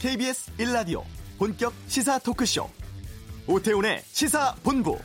KBS 0.00 0.52
1라디오 0.56 1.02
본격 1.38 1.74
시사 1.86 2.18
토크쇼 2.20 2.68
오태훈의 3.46 4.02
시사본부 4.06 4.98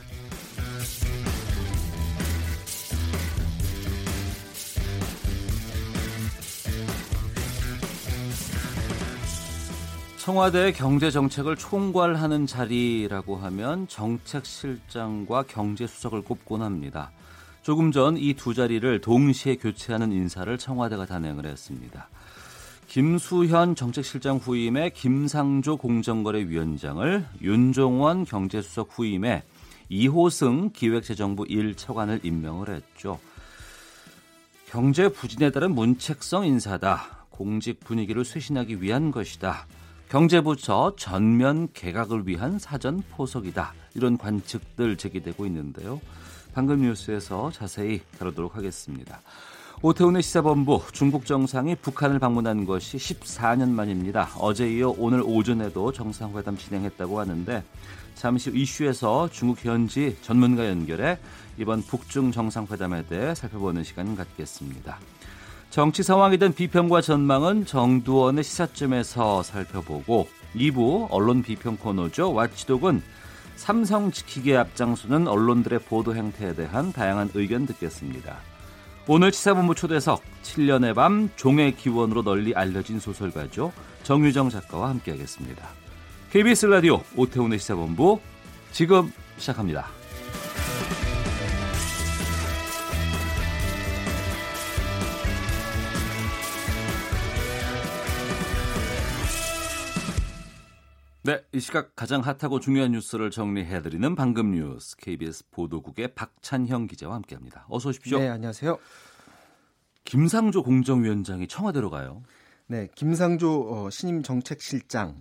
청와대 10.18 10.72
경제 10.72 11.12
정책을 11.12 11.56
총괄하는 11.56 12.48
자리라고 12.48 13.36
하면 13.38 13.88
정책실장과 13.88 15.44
경제수석을 15.44 16.24
꼽곤 16.24 16.64
합니다. 16.64 17.12
조금 17.62 17.92
전 17.92 18.16
이 18.18 18.34
두 18.36 18.54
자리를 18.54 19.02
동시에 19.02 19.56
교체하는 19.56 20.12
인사를 20.12 20.56
청와대가 20.58 21.06
단행을 21.06 21.46
했습니다. 21.46 22.10
김수현 22.96 23.76
정책실장 23.76 24.38
후임에 24.38 24.92
김상조 24.92 25.76
공정거래위원장을 25.76 27.26
윤종원 27.42 28.24
경제수석 28.24 28.88
후임에 28.94 29.44
이호승 29.90 30.70
기획재정부 30.72 31.44
1차관을 31.44 32.24
임명을 32.24 32.70
했죠. 32.70 33.20
경제 34.68 35.10
부진에 35.10 35.52
따른 35.52 35.76
문책성 35.76 36.46
인사다. 36.46 37.26
공직 37.32 37.82
분위기를 37.82 38.24
쇄신하기 38.24 38.82
위한 38.82 39.12
것이다. 39.12 39.68
경제부처 40.08 40.94
전면 40.98 41.68
개각을 41.74 42.26
위한 42.26 42.58
사전 42.60 43.04
포석이다. 43.12 43.74
이런 43.96 44.18
관측들 44.18 44.96
제기되고 44.96 45.46
있는데요. 45.48 46.00
방금 46.54 46.82
뉴스에서 46.82 47.52
자세히 47.52 48.00
다루도록 48.18 48.56
하겠습니다. 48.56 49.20
오태훈의 49.82 50.24
시사본부 50.24 50.84
중국 50.94 51.26
정상이 51.26 51.76
북한을 51.76 52.20
방문한 52.20 52.66
것이 52.66 52.98
14년 52.98 53.70
만입니다. 53.70 54.30
어제 54.40 54.70
이어 54.72 54.96
오늘 54.98 55.22
오전에도 55.22 55.92
정상회담 55.92 56.58
진행했다고 56.58 57.20
하는데 57.20 57.64
잠시 58.16 58.50
후 58.50 58.58
이슈에서 58.58 59.30
중국 59.30 59.64
현지 59.66 60.18
전문가 60.22 60.68
연결해 60.68 61.20
이번 61.58 61.82
북중 61.82 62.32
정상회담에 62.32 63.06
대해 63.08 63.36
살펴보는 63.36 63.84
시간 63.84 64.16
갖겠습니다. 64.16 64.98
정치 65.70 66.04
상황이든 66.04 66.54
비평과 66.54 67.02
전망은 67.02 67.66
정두원의 67.66 68.46
시사점에서 68.46 69.44
살펴보고 69.44 70.28
2부 70.56 71.08
언론 71.12 71.44
비평 71.44 71.76
코너죠. 71.76 72.34
와치독은 72.34 73.04
삼성 73.58 74.12
지키기에 74.12 74.56
앞장서는 74.58 75.28
언론들의 75.28 75.80
보도 75.80 76.16
행태에 76.16 76.56
대한 76.56 76.94
다양한 76.94 77.32
의견 77.34 77.66
듣겠습니다. 77.66 78.38
오늘 79.08 79.32
시사본부 79.32 79.76
초대석 79.76 80.24
7년의 80.42 80.96
밤 80.96 81.30
종의 81.36 81.76
기원으로 81.76 82.24
널리 82.24 82.56
알려진 82.56 83.00
소설가죠. 83.00 83.72
정유정 84.02 84.50
작가와 84.50 84.90
함께하겠습니다. 84.90 85.64
KBS 86.32 86.66
라디오 86.66 87.04
오태훈의 87.16 87.60
시사본부 87.60 88.20
지금 88.72 89.14
시작합니다. 89.38 89.86
네, 101.26 101.44
이 101.54 101.60
시각 101.60 101.96
가장 101.96 102.22
핫하고 102.22 102.60
중요한 102.60 102.92
뉴스를 102.92 103.32
정리해드리는 103.32 104.14
방금 104.14 104.52
뉴스 104.52 104.96
KBS 104.96 105.50
보도국의 105.50 106.14
박찬형 106.14 106.86
기자와 106.86 107.16
함께합니다. 107.16 107.66
어서 107.68 107.90
오십시오. 107.90 108.20
네, 108.20 108.30
안녕하세요. 108.30 108.78
김상조 110.04 110.62
공정위원장이 110.62 111.48
청와대로 111.48 111.90
가요. 111.90 112.22
네, 112.68 112.90
김상조 112.94 113.72
어, 113.72 113.90
신임 113.90 114.22
정책실장 114.22 115.20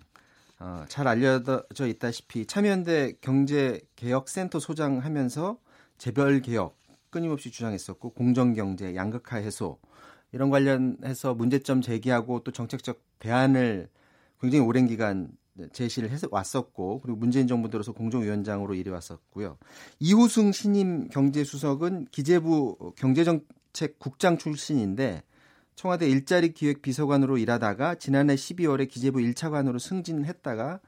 어, 0.61 0.85
잘 0.89 1.09
알려져 1.09 1.87
있다시피 1.87 2.45
참여연대 2.45 3.15
경제개혁센터 3.23 4.59
소장하면서 4.59 5.57
재벌 5.97 6.43
개혁 6.43 6.77
끊임없이 7.09 7.51
주장했었고 7.51 8.11
공정경제, 8.11 8.95
양극화 8.95 9.39
해소 9.39 9.79
이런 10.33 10.51
관련해서 10.51 11.33
문제점 11.33 11.81
제기하고 11.81 12.45
또 12.45 12.53
정책적 12.53 13.01
대안을 13.21 13.89
굉장히 14.39 14.67
오랜 14.67 14.87
기간 14.87 15.31
제시를 15.73 16.11
해서 16.11 16.27
왔었고 16.31 17.01
그리고 17.01 17.19
문재인 17.19 17.47
정부 17.47 17.71
들어서 17.71 17.93
공정위원장으로 17.93 18.75
일해 18.75 18.91
왔었고요. 18.91 19.59
이호승 20.01 20.53
신임 20.53 21.09
경제수석은 21.09 22.09
기재부 22.11 22.95
경제정책 22.97 23.99
국장 23.99 24.37
출신인데 24.39 25.23
청와대 25.77 26.09
일자리 26.09 26.53
기획 26.53 26.83
비서관으로 26.83 27.39
일하다가 27.39 27.97
지난해 27.97 28.35
12월에 28.35 28.89
기재부 28.89 29.19
1차관으로 29.19 29.79
승진했다가 29.79 30.81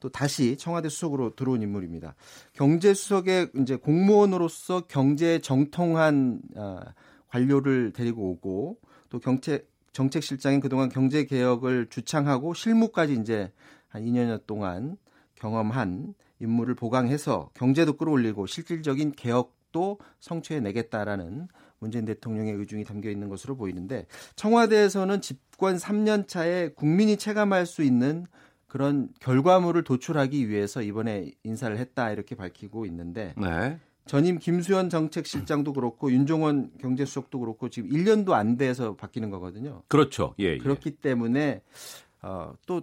또 0.00 0.08
다시 0.10 0.56
청와대 0.58 0.88
수석으로 0.88 1.34
들어온 1.34 1.62
인물입니다. 1.62 2.14
경제수석의 2.52 3.52
이제 3.62 3.76
공무원으로서 3.76 4.82
경제 4.86 5.38
정통한 5.38 6.42
어, 6.56 6.80
관료를 7.28 7.92
데리고 7.92 8.30
오고 8.30 8.78
또 9.08 9.18
경책 9.18 9.70
정책실장인 9.92 10.60
그동안 10.60 10.88
경제 10.88 11.24
개혁을 11.24 11.86
주창하고 11.88 12.52
실무까지 12.52 13.14
이제 13.14 13.50
한 13.94 14.04
2년여 14.04 14.44
동안 14.48 14.96
경험한 15.36 16.14
인물을 16.40 16.74
보강해서 16.74 17.50
경제도 17.54 17.96
끌어올리고 17.96 18.46
실질적인 18.46 19.12
개혁도 19.12 20.00
성취해 20.18 20.58
내겠다라는 20.58 21.46
문재인 21.78 22.04
대통령의 22.04 22.54
의중이 22.54 22.84
담겨 22.84 23.08
있는 23.08 23.28
것으로 23.28 23.56
보이는데 23.56 24.06
청와대에서는 24.34 25.20
집권 25.20 25.76
3년 25.76 26.26
차에 26.26 26.70
국민이 26.70 27.16
체감할 27.16 27.66
수 27.66 27.82
있는 27.84 28.26
그런 28.66 29.10
결과물을 29.20 29.84
도출하기 29.84 30.48
위해서 30.48 30.82
이번에 30.82 31.30
인사를 31.44 31.78
했다 31.78 32.10
이렇게 32.10 32.34
밝히고 32.34 32.86
있는데 32.86 33.32
네. 33.36 33.78
전임 34.06 34.38
김수현 34.38 34.90
정책실장도 34.90 35.72
그렇고 35.72 36.10
윤종원 36.10 36.72
경제수석도 36.78 37.38
그렇고 37.38 37.68
지금 37.68 37.90
1년도 37.90 38.32
안 38.32 38.56
돼서 38.56 38.96
바뀌는 38.96 39.30
거거든요. 39.30 39.82
그렇죠. 39.86 40.34
예, 40.40 40.54
예. 40.54 40.58
그렇기 40.58 40.96
때문에 40.96 41.62
어, 42.22 42.54
또 42.66 42.82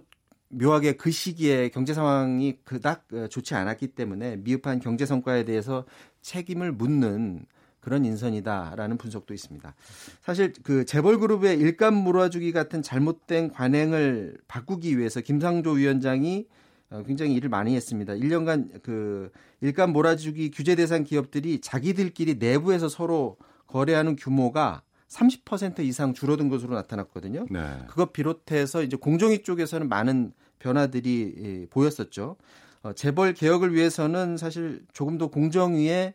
묘하게 0.52 0.92
그 0.92 1.10
시기에 1.10 1.70
경제 1.70 1.94
상황이 1.94 2.58
그닥 2.64 3.06
어, 3.12 3.26
좋지 3.28 3.54
않았기 3.54 3.88
때문에 3.88 4.36
미흡한 4.36 4.80
경제 4.80 5.06
성과에 5.06 5.44
대해서 5.44 5.84
책임을 6.20 6.72
묻는 6.72 7.46
그런 7.80 8.04
인선이다라는 8.04 8.96
분석도 8.96 9.34
있습니다. 9.34 9.74
사실 10.20 10.52
그 10.62 10.84
재벌 10.84 11.18
그룹의 11.18 11.58
일감 11.58 11.94
몰아주기 11.94 12.52
같은 12.52 12.80
잘못된 12.80 13.50
관행을 13.50 14.38
바꾸기 14.46 14.98
위해서 14.98 15.20
김상조 15.20 15.72
위원장이 15.72 16.46
어, 16.90 17.02
굉장히 17.04 17.34
일을 17.34 17.48
많이 17.48 17.74
했습니다. 17.74 18.12
1년간 18.12 18.82
그 18.82 19.30
일감 19.62 19.92
몰아주기 19.92 20.50
규제 20.50 20.74
대상 20.74 21.04
기업들이 21.04 21.60
자기들끼리 21.60 22.36
내부에서 22.36 22.88
서로 22.88 23.36
거래하는 23.66 24.16
규모가 24.16 24.82
30% 25.12 25.80
이상 25.80 26.14
줄어든 26.14 26.48
것으로 26.48 26.74
나타났거든요. 26.74 27.46
네. 27.50 27.78
그것 27.88 28.12
비롯해서 28.12 28.82
이제 28.82 28.96
공정위 28.96 29.42
쪽에서는 29.42 29.88
많은 29.88 30.32
변화들이 30.58 31.34
예, 31.38 31.66
보였었죠. 31.66 32.36
어, 32.82 32.92
재벌 32.94 33.34
개혁을 33.34 33.74
위해서는 33.74 34.36
사실 34.36 34.84
조금 34.92 35.18
더 35.18 35.28
공정위에 35.28 36.14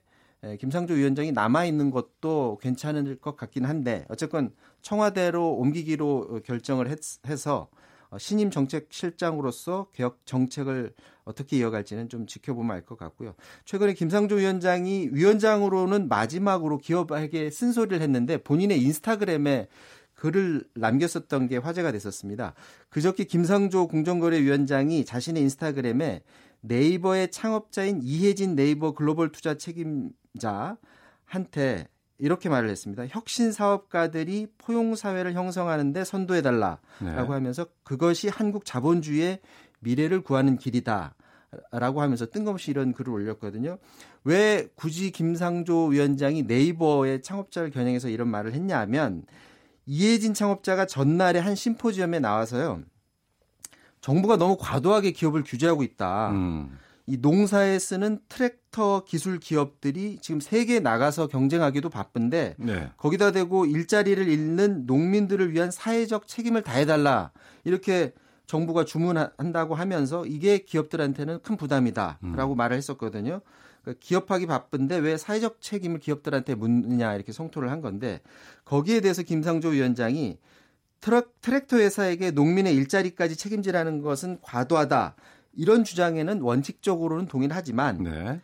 김상조 0.60 0.94
위원장이 0.94 1.32
남아 1.32 1.66
있는 1.66 1.90
것도 1.90 2.60
괜찮을 2.62 3.18
것 3.18 3.36
같긴 3.36 3.66
한데 3.66 4.06
어쨌건 4.08 4.52
청와대로 4.82 5.56
옮기기로 5.56 6.42
결정을 6.46 6.90
했, 6.90 7.00
해서 7.28 7.70
어, 7.72 7.78
신임 8.18 8.50
정책실장으로서 8.52 9.88
개혁 9.94 10.26
정책을 10.26 10.94
어떻게 11.26 11.58
이어갈지는 11.58 12.10
좀 12.10 12.26
지켜보면 12.26 12.76
알 12.76 12.86
것 12.86 12.98
같고요. 12.98 13.36
최근에 13.66 13.94
김상조 13.94 14.36
위원장이 14.36 15.10
위원장으로는 15.12 16.08
마지막으로 16.08 16.78
기업에게 16.78 17.50
쓴소리를 17.50 18.02
했는데 18.02 18.38
본인의 18.38 18.82
인스타그램에 18.82 19.68
글을 20.14 20.64
남겼었던 20.74 21.48
게 21.48 21.58
화제가 21.58 21.92
됐었습니다. 21.92 22.54
그저께 22.90 23.26
김상조 23.26 23.88
공정거래위원장이 23.88 25.06
자신의 25.06 25.44
인스타그램에 25.44 26.24
네이버의 26.62 27.30
창업자인 27.30 28.00
이혜진 28.02 28.56
네이버 28.56 28.94
글로벌 28.94 29.32
투자 29.32 29.56
책임자한테 29.56 30.78
이렇게 32.20 32.50
말을 32.50 32.70
했습니다. 32.70 33.06
혁신 33.08 33.52
사업가들이 33.52 34.48
포용 34.58 34.96
사회를 34.96 35.34
형성하는데 35.34 36.04
선도해 36.04 36.42
달라라고 36.42 36.80
네. 37.02 37.12
하면서 37.12 37.66
그것이 37.84 38.28
한국 38.28 38.66
자본주의의 38.66 39.40
미래를 39.80 40.22
구하는 40.22 40.58
길이다. 40.58 41.16
라고 41.72 42.02
하면서 42.02 42.26
뜬금없이 42.26 42.72
이런 42.72 42.92
글을 42.92 43.14
올렸거든요. 43.14 43.78
왜 44.26 44.68
굳이 44.76 45.12
김상조 45.12 45.86
위원장이 45.86 46.44
네이버의 46.44 47.22
창업자를 47.22 47.72
겨냥해서 47.72 48.10
이런 48.10 48.28
말을 48.28 48.54
했냐면 48.54 49.24
이혜진 49.86 50.34
창업자가 50.34 50.86
전날에 50.86 51.40
한 51.40 51.56
심포지엄에 51.56 52.20
나와서요. 52.20 52.82
정부가 54.02 54.36
너무 54.36 54.58
과도하게 54.60 55.12
기업을 55.12 55.44
규제하고 55.44 55.84
있다. 55.84 56.32
음. 56.32 56.78
이 57.10 57.18
농사에 57.18 57.80
쓰는 57.80 58.20
트랙터 58.28 59.06
기술 59.06 59.40
기업들이 59.40 60.20
지금 60.22 60.42
세계에 60.42 60.82
나가서 60.82 61.28
경쟁하기도 61.28 61.90
바쁜데 61.90 62.56
네. 62.58 62.92
거기다 62.98 63.32
대고 63.32 63.66
일자리를 63.66 64.28
잃는 64.28 64.86
농민들을 64.86 65.54
위한 65.54 65.72
사회적 65.72 66.28
책임을 66.28 66.64
다해달라 66.64 67.32
이렇게 67.64 68.12
정부가 68.46 68.84
주문한다고 68.84 69.74
하면서 69.74 70.26
이게 70.26 70.60
기업들한테는 70.60 71.40
큰 71.44 71.56
부담이다라고 71.56 72.54
음. 72.54 72.58
말을 72.58 72.76
했었거든요. 72.76 73.40
그러니까 73.82 74.00
기업하기 74.02 74.46
바쁜데 74.46 74.98
왜 74.98 75.16
사회적 75.16 75.62
책임을 75.62 76.00
기업들한테 76.00 76.56
묻느냐 76.56 77.16
이렇게 77.16 77.32
성토를 77.32 77.72
한 77.72 77.80
건데 77.80 78.20
거기에 78.66 79.00
대해서 79.00 79.24
김상조 79.24 79.70
위원장이 79.70 80.40
트럭, 81.00 81.40
트랙터 81.42 81.78
회사에게 81.78 82.32
농민의 82.32 82.76
일자리까지 82.76 83.38
책임지라는 83.38 84.02
것은 84.02 84.40
과도하다. 84.42 85.16
이런 85.58 85.84
주장에는 85.84 86.42
원칙적으로는 86.42 87.26
동의를 87.26 87.56
하지만 87.56 88.04
네. 88.04 88.40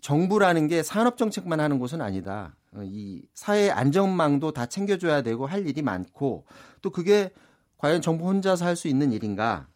정부라는 0.00 0.68
게 0.68 0.82
산업 0.82 1.16
정책만 1.18 1.60
하는 1.60 1.78
곳은 1.78 2.00
아니다. 2.00 2.56
어, 2.72 2.80
이 2.82 3.22
사회 3.34 3.70
안전망도 3.70 4.52
다 4.52 4.66
챙겨줘야 4.66 5.22
되고 5.22 5.46
할 5.46 5.66
일이 5.68 5.82
많고 5.82 6.46
또 6.80 6.90
그게 6.90 7.30
과연 7.76 8.00
정부 8.00 8.26
혼자서 8.26 8.64
할 8.64 8.74
수 8.76 8.88
있는 8.88 9.12
일인가? 9.12 9.68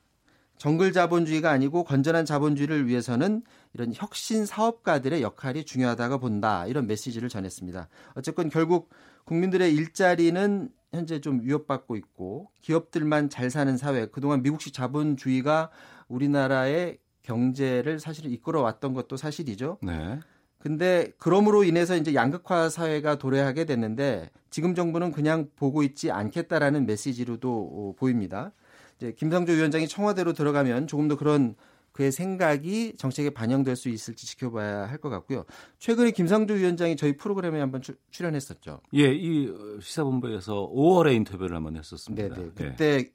정글 0.56 0.92
자본주의가 0.92 1.50
아니고 1.50 1.84
건전한 1.84 2.24
자본주의를 2.24 2.86
위해서는 2.86 3.42
이런 3.74 3.92
혁신 3.92 4.46
사업가들의 4.46 5.20
역할이 5.20 5.64
중요하다고 5.64 6.20
본다. 6.20 6.64
이런 6.66 6.86
메시지를 6.86 7.28
전했습니다. 7.28 7.88
어쨌건 8.14 8.48
결국 8.48 8.88
국민들의 9.24 9.74
일자리는 9.74 10.70
현재 10.94 11.20
좀 11.20 11.40
위협받고 11.42 11.96
있고 11.96 12.50
기업들만 12.60 13.28
잘 13.28 13.50
사는 13.50 13.76
사회, 13.76 14.06
그동안 14.06 14.42
미국식 14.42 14.72
자본주의가 14.72 15.70
우리나라의 16.08 16.98
경제를 17.22 18.00
사실 18.00 18.26
이끌어왔던 18.32 18.94
것도 18.94 19.16
사실이죠. 19.16 19.78
네. 19.82 20.20
근데 20.58 21.12
그럼으로 21.18 21.64
인해서 21.64 21.94
이제 21.94 22.14
양극화 22.14 22.70
사회가 22.70 23.16
도래하게 23.16 23.66
됐는데 23.66 24.30
지금 24.48 24.74
정부는 24.74 25.12
그냥 25.12 25.48
보고 25.56 25.82
있지 25.82 26.10
않겠다라는 26.10 26.86
메시지로도 26.86 27.50
어, 27.52 27.94
보입니다. 27.98 28.52
이제 28.96 29.12
김상조 29.12 29.52
위원장이 29.52 29.88
청와대로 29.88 30.32
들어가면 30.32 30.86
조금 30.86 31.08
더 31.08 31.16
그런 31.16 31.54
그의 31.94 32.10
생각이 32.10 32.94
정책에 32.98 33.30
반영될 33.30 33.76
수 33.76 33.88
있을지 33.88 34.26
지켜봐야 34.26 34.86
할 34.86 34.98
것 34.98 35.10
같고요. 35.10 35.44
최근에 35.78 36.10
김상조 36.10 36.54
위원장이 36.54 36.96
저희 36.96 37.16
프로그램에 37.16 37.60
한번 37.60 37.82
주, 37.82 37.94
출연했었죠. 38.10 38.80
예, 38.94 39.14
이 39.14 39.52
시사본부에서 39.80 40.70
5월에 40.74 41.14
인터뷰를 41.14 41.54
한번 41.56 41.76
했었습니다. 41.76 42.34
네, 42.34 42.42
네. 42.42 42.50
그때 42.54 42.84
예. 42.86 43.10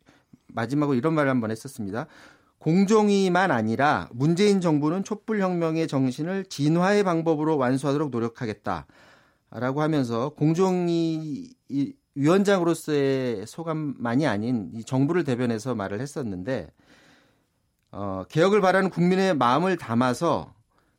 마지막으로 0.47 0.97
이런 0.97 1.13
말을 1.13 1.29
한번 1.29 1.51
했었습니다. 1.51 2.07
공정위만 2.59 3.51
아니라 3.51 4.07
문재인 4.13 4.61
정부는 4.61 5.03
촛불혁명의 5.03 5.87
정신을 5.87 6.45
진화의 6.45 7.03
방법으로 7.03 7.57
완수하도록 7.57 8.11
노력하겠다. 8.11 8.87
라고 9.51 9.81
하면서 9.81 10.29
공정위 10.29 11.49
위원장으로서의 12.15 13.45
소감만이 13.47 14.27
아닌 14.27 14.69
이 14.73 14.83
정부를 14.83 15.23
대변해서 15.23 15.75
말을 15.75 15.99
했었는데 16.01 16.69
어, 17.91 18.23
개혁을 18.29 18.61
바라는 18.61 18.89
국민의 18.89 19.35
마음을 19.35 19.77
담아서 19.77 20.53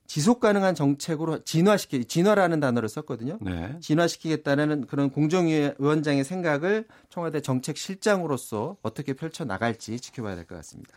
지속 0.06 0.40
가능한 0.40 0.74
정책으로 0.74 1.44
진화시키 1.44 2.04
진화라는 2.04 2.58
단어를 2.58 2.88
썼거든요. 2.88 3.38
네. 3.40 3.76
진화시키겠다는 3.80 4.86
그런 4.88 5.10
공정위원장의 5.10 6.24
생각을 6.24 6.86
청와대 7.10 7.40
정책실장으로서 7.40 8.76
어떻게 8.82 9.12
펼쳐 9.12 9.44
나갈지 9.44 10.00
지켜봐야 10.00 10.34
될 10.34 10.46
것 10.46 10.56
같습니다. 10.56 10.92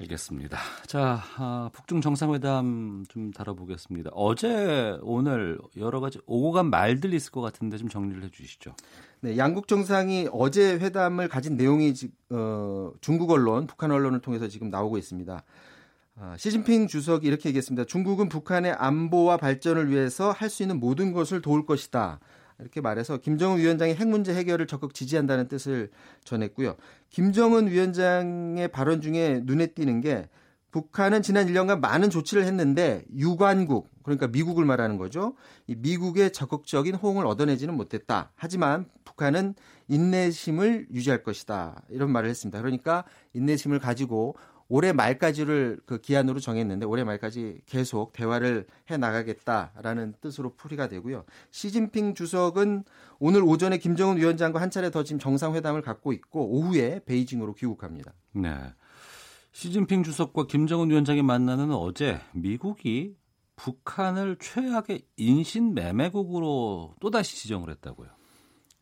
알겠습니다. 0.00 0.58
자, 0.86 1.22
아, 1.36 1.70
북중 1.72 2.00
정상회담 2.00 3.04
좀 3.08 3.30
다뤄보겠습니다. 3.30 4.10
어제 4.12 4.98
오늘 5.02 5.58
여러 5.76 6.00
가지 6.00 6.18
오고 6.26 6.50
간 6.50 6.68
말들이 6.68 7.16
있을 7.16 7.30
것 7.30 7.40
같은데 7.40 7.76
좀 7.76 7.88
정리를 7.88 8.22
해주시죠. 8.24 8.74
네, 9.20 9.38
양국 9.38 9.68
정상이 9.68 10.28
어제 10.32 10.74
회담을 10.74 11.28
가진 11.28 11.56
내용이 11.56 11.94
어, 12.30 12.90
중국 13.00 13.30
언론, 13.30 13.68
북한 13.68 13.92
언론을 13.92 14.20
통해서 14.20 14.48
지금 14.48 14.68
나오고 14.68 14.98
있습니다. 14.98 15.44
아, 16.16 16.36
시진핑 16.38 16.88
주석이 16.88 17.26
이렇게 17.26 17.48
얘기했습니다. 17.50 17.84
중국은 17.84 18.28
북한의 18.28 18.72
안보와 18.72 19.36
발전을 19.36 19.90
위해서 19.90 20.32
할 20.32 20.50
수 20.50 20.62
있는 20.64 20.80
모든 20.80 21.12
것을 21.12 21.40
도울 21.40 21.66
것이다. 21.66 22.18
이렇게 22.60 22.80
말해서 22.80 23.18
김정은 23.18 23.58
위원장의 23.58 23.96
핵 23.96 24.08
문제 24.08 24.34
해결을 24.34 24.66
적극 24.66 24.94
지지한다는 24.94 25.48
뜻을 25.48 25.90
전했고요. 26.24 26.76
김정은 27.10 27.68
위원장의 27.68 28.68
발언 28.68 29.00
중에 29.00 29.40
눈에 29.44 29.66
띄는 29.68 30.00
게 30.00 30.28
북한은 30.70 31.22
지난 31.22 31.46
1년간 31.46 31.78
많은 31.78 32.10
조치를 32.10 32.44
했는데 32.44 33.04
유관국 33.14 33.88
그러니까 34.02 34.26
미국을 34.26 34.64
말하는 34.64 34.98
거죠. 34.98 35.34
이 35.68 35.76
미국의 35.76 36.32
적극적인 36.32 36.96
호응을 36.96 37.26
얻어내지는 37.26 37.74
못했다. 37.74 38.32
하지만 38.34 38.86
북한은 39.04 39.54
인내심을 39.86 40.88
유지할 40.92 41.22
것이다. 41.22 41.82
이런 41.90 42.10
말을 42.10 42.28
했습니다. 42.28 42.60
그러니까 42.60 43.04
인내심을 43.34 43.78
가지고 43.78 44.34
올해 44.68 44.92
말까지를 44.92 45.80
그 45.86 46.00
기한으로 46.00 46.40
정했는데 46.40 46.86
올해 46.86 47.04
말까지 47.04 47.60
계속 47.66 48.12
대화를 48.12 48.66
해 48.90 48.96
나가겠다라는 48.96 50.14
뜻으로 50.20 50.54
풀이가 50.56 50.88
되고요. 50.88 51.24
시진핑 51.50 52.14
주석은 52.14 52.84
오늘 53.18 53.42
오전에 53.42 53.78
김정은 53.78 54.16
위원장과 54.16 54.60
한 54.60 54.70
차례 54.70 54.90
더 54.90 55.04
지금 55.04 55.18
정상회담을 55.18 55.82
갖고 55.82 56.12
있고 56.12 56.48
오후에 56.48 57.00
베이징으로 57.04 57.54
귀국합니다. 57.54 58.12
네. 58.32 58.54
시진핑 59.52 60.02
주석과 60.02 60.46
김정은 60.46 60.90
위원장이 60.90 61.22
만나는 61.22 61.70
어제 61.72 62.18
미국이 62.32 63.16
북한을 63.56 64.36
최악의 64.40 65.02
인신 65.16 65.74
매매국으로 65.74 66.94
또다시 67.00 67.36
지정을 67.36 67.70
했다고요. 67.70 68.08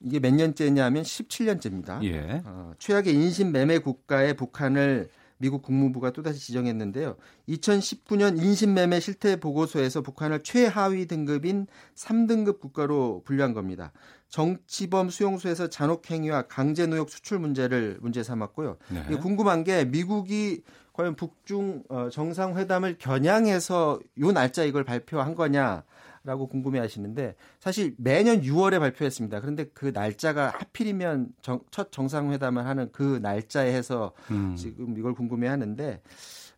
이게 0.00 0.18
몇 0.18 0.34
년째냐면 0.34 1.02
17년째입니다. 1.02 2.02
예. 2.04 2.42
어, 2.44 2.72
최악의 2.78 3.14
인신 3.14 3.52
매매 3.52 3.78
국가의 3.78 4.34
북한을 4.34 5.10
미국 5.42 5.62
국무부가 5.62 6.12
또다시 6.12 6.38
지정했는데요. 6.38 7.16
2019년 7.48 8.40
인신매매 8.40 9.00
실태 9.00 9.34
보고서에서 9.40 10.00
북한을 10.00 10.44
최하위 10.44 11.06
등급인 11.06 11.66
3등급 11.96 12.60
국가로 12.60 13.22
분류한 13.24 13.52
겁니다. 13.52 13.92
정치범 14.28 15.10
수용소에서 15.10 15.68
잔혹행위와 15.68 16.42
강제노역 16.42 17.10
수출 17.10 17.40
문제를 17.40 17.98
문제 18.00 18.22
삼았고요. 18.22 18.76
네. 18.90 19.16
궁금한 19.18 19.64
게 19.64 19.84
미국이 19.84 20.62
과연 20.92 21.16
북중 21.16 21.82
어, 21.88 22.08
정상회담을 22.08 22.98
겨냥해서 22.98 23.98
요 24.20 24.32
날짜 24.32 24.62
이걸 24.62 24.84
발표한 24.84 25.34
거냐 25.34 25.82
라고 26.24 26.46
궁금해 26.46 26.78
하시는데 26.78 27.34
사실 27.58 27.94
매년 27.98 28.42
6월에 28.42 28.78
발표했습니다. 28.78 29.40
그런데 29.40 29.64
그 29.74 29.86
날짜가 29.86 30.50
하필이면 30.50 31.30
정, 31.42 31.60
첫 31.70 31.90
정상회담을 31.90 32.64
하는 32.64 32.90
그 32.92 33.18
날짜에 33.20 33.72
해서 33.74 34.12
음. 34.30 34.54
지금 34.54 34.96
이걸 34.96 35.14
궁금해 35.14 35.48
하는데 35.48 36.00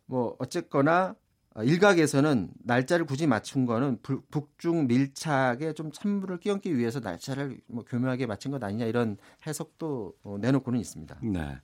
뭐 0.05 0.35
어쨌거나 0.37 1.15
일각에서는 1.63 2.49
날짜를 2.63 3.05
굳이 3.05 3.27
맞춘 3.27 3.65
거는 3.65 3.99
북중 4.29 4.87
밀착에 4.87 5.73
좀 5.73 5.91
찬물을 5.91 6.39
끼얹기 6.39 6.77
위해서 6.77 6.99
날짜를 6.99 7.61
뭐 7.67 7.85
교묘하게 7.85 8.25
맞춘 8.25 8.51
것 8.51 8.61
아니냐 8.61 8.85
이런 8.85 9.17
해석도 9.47 10.13
어, 10.23 10.37
내놓고는 10.39 10.79
있습니다. 10.79 11.17
네. 11.23 11.57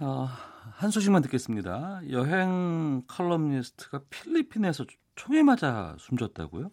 어, 0.00 0.28
한 0.72 0.90
소식만 0.90 1.22
듣겠습니다. 1.22 2.02
여행 2.10 3.02
칼럼니스트가 3.06 4.02
필리핀에서 4.10 4.84
총에 5.14 5.42
맞아 5.42 5.96
숨졌다고요? 5.98 6.70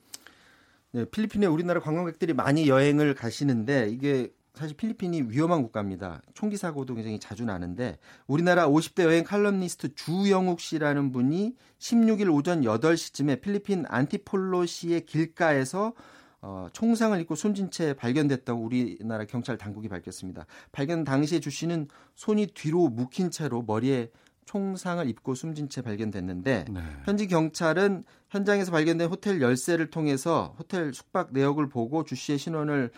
네, 0.92 1.06
필리핀에 1.06 1.46
우리나라 1.46 1.80
관광객들이 1.80 2.34
많이 2.34 2.68
여행을 2.68 3.14
가시는데 3.14 3.90
이게 3.90 4.32
사실 4.56 4.76
필리핀이 4.76 5.24
위험한 5.30 5.62
국가입니다. 5.62 6.22
총기 6.34 6.58
사고도 6.58 6.96
굉장히 6.96 7.20
자주 7.20 7.46
나는데 7.46 8.00
우리나라 8.26 8.68
50대 8.68 9.04
여행 9.04 9.24
칼럼니스트 9.24 9.94
주영욱 9.94 10.60
씨라는 10.60 11.12
분이 11.12 11.56
16일 11.78 12.34
오전 12.34 12.62
8시쯤에 12.62 13.40
필리핀 13.40 13.86
안티폴로시의 13.88 15.06
길가에서 15.06 15.94
어, 16.42 16.68
총상을 16.74 17.20
입고 17.22 17.36
숨진 17.36 17.70
채 17.70 17.94
발견됐다고 17.94 18.60
우리나라 18.60 19.26
경찰 19.26 19.58
당국이 19.58 19.90
밝혔습니다. 19.90 20.48
발견 20.72 21.04
당시에 21.04 21.40
주 21.40 21.52
씨는 21.52 21.88
손이 22.16 22.48
뒤로 22.48 22.88
묵힌 22.88 23.30
채로 23.30 23.62
머리에 23.62 24.10
총상을 24.50 25.08
입고 25.08 25.36
숨진 25.36 25.70
채 25.70 25.84
발견됐는데 25.84 26.66
네. 26.72 26.82
현지 27.06 27.28
경찰은 27.28 28.04
현장에서 28.32 28.72
발견된 28.72 29.08
호텔 29.08 29.42
열쇠를 29.42 29.92
통해서 29.92 30.56
호텔 30.58 30.92
숙박 30.92 31.34
내역을 31.34 31.70
보고 31.70 32.04
주 32.04 32.16
씨의 32.16 32.40
신원을 32.40 32.90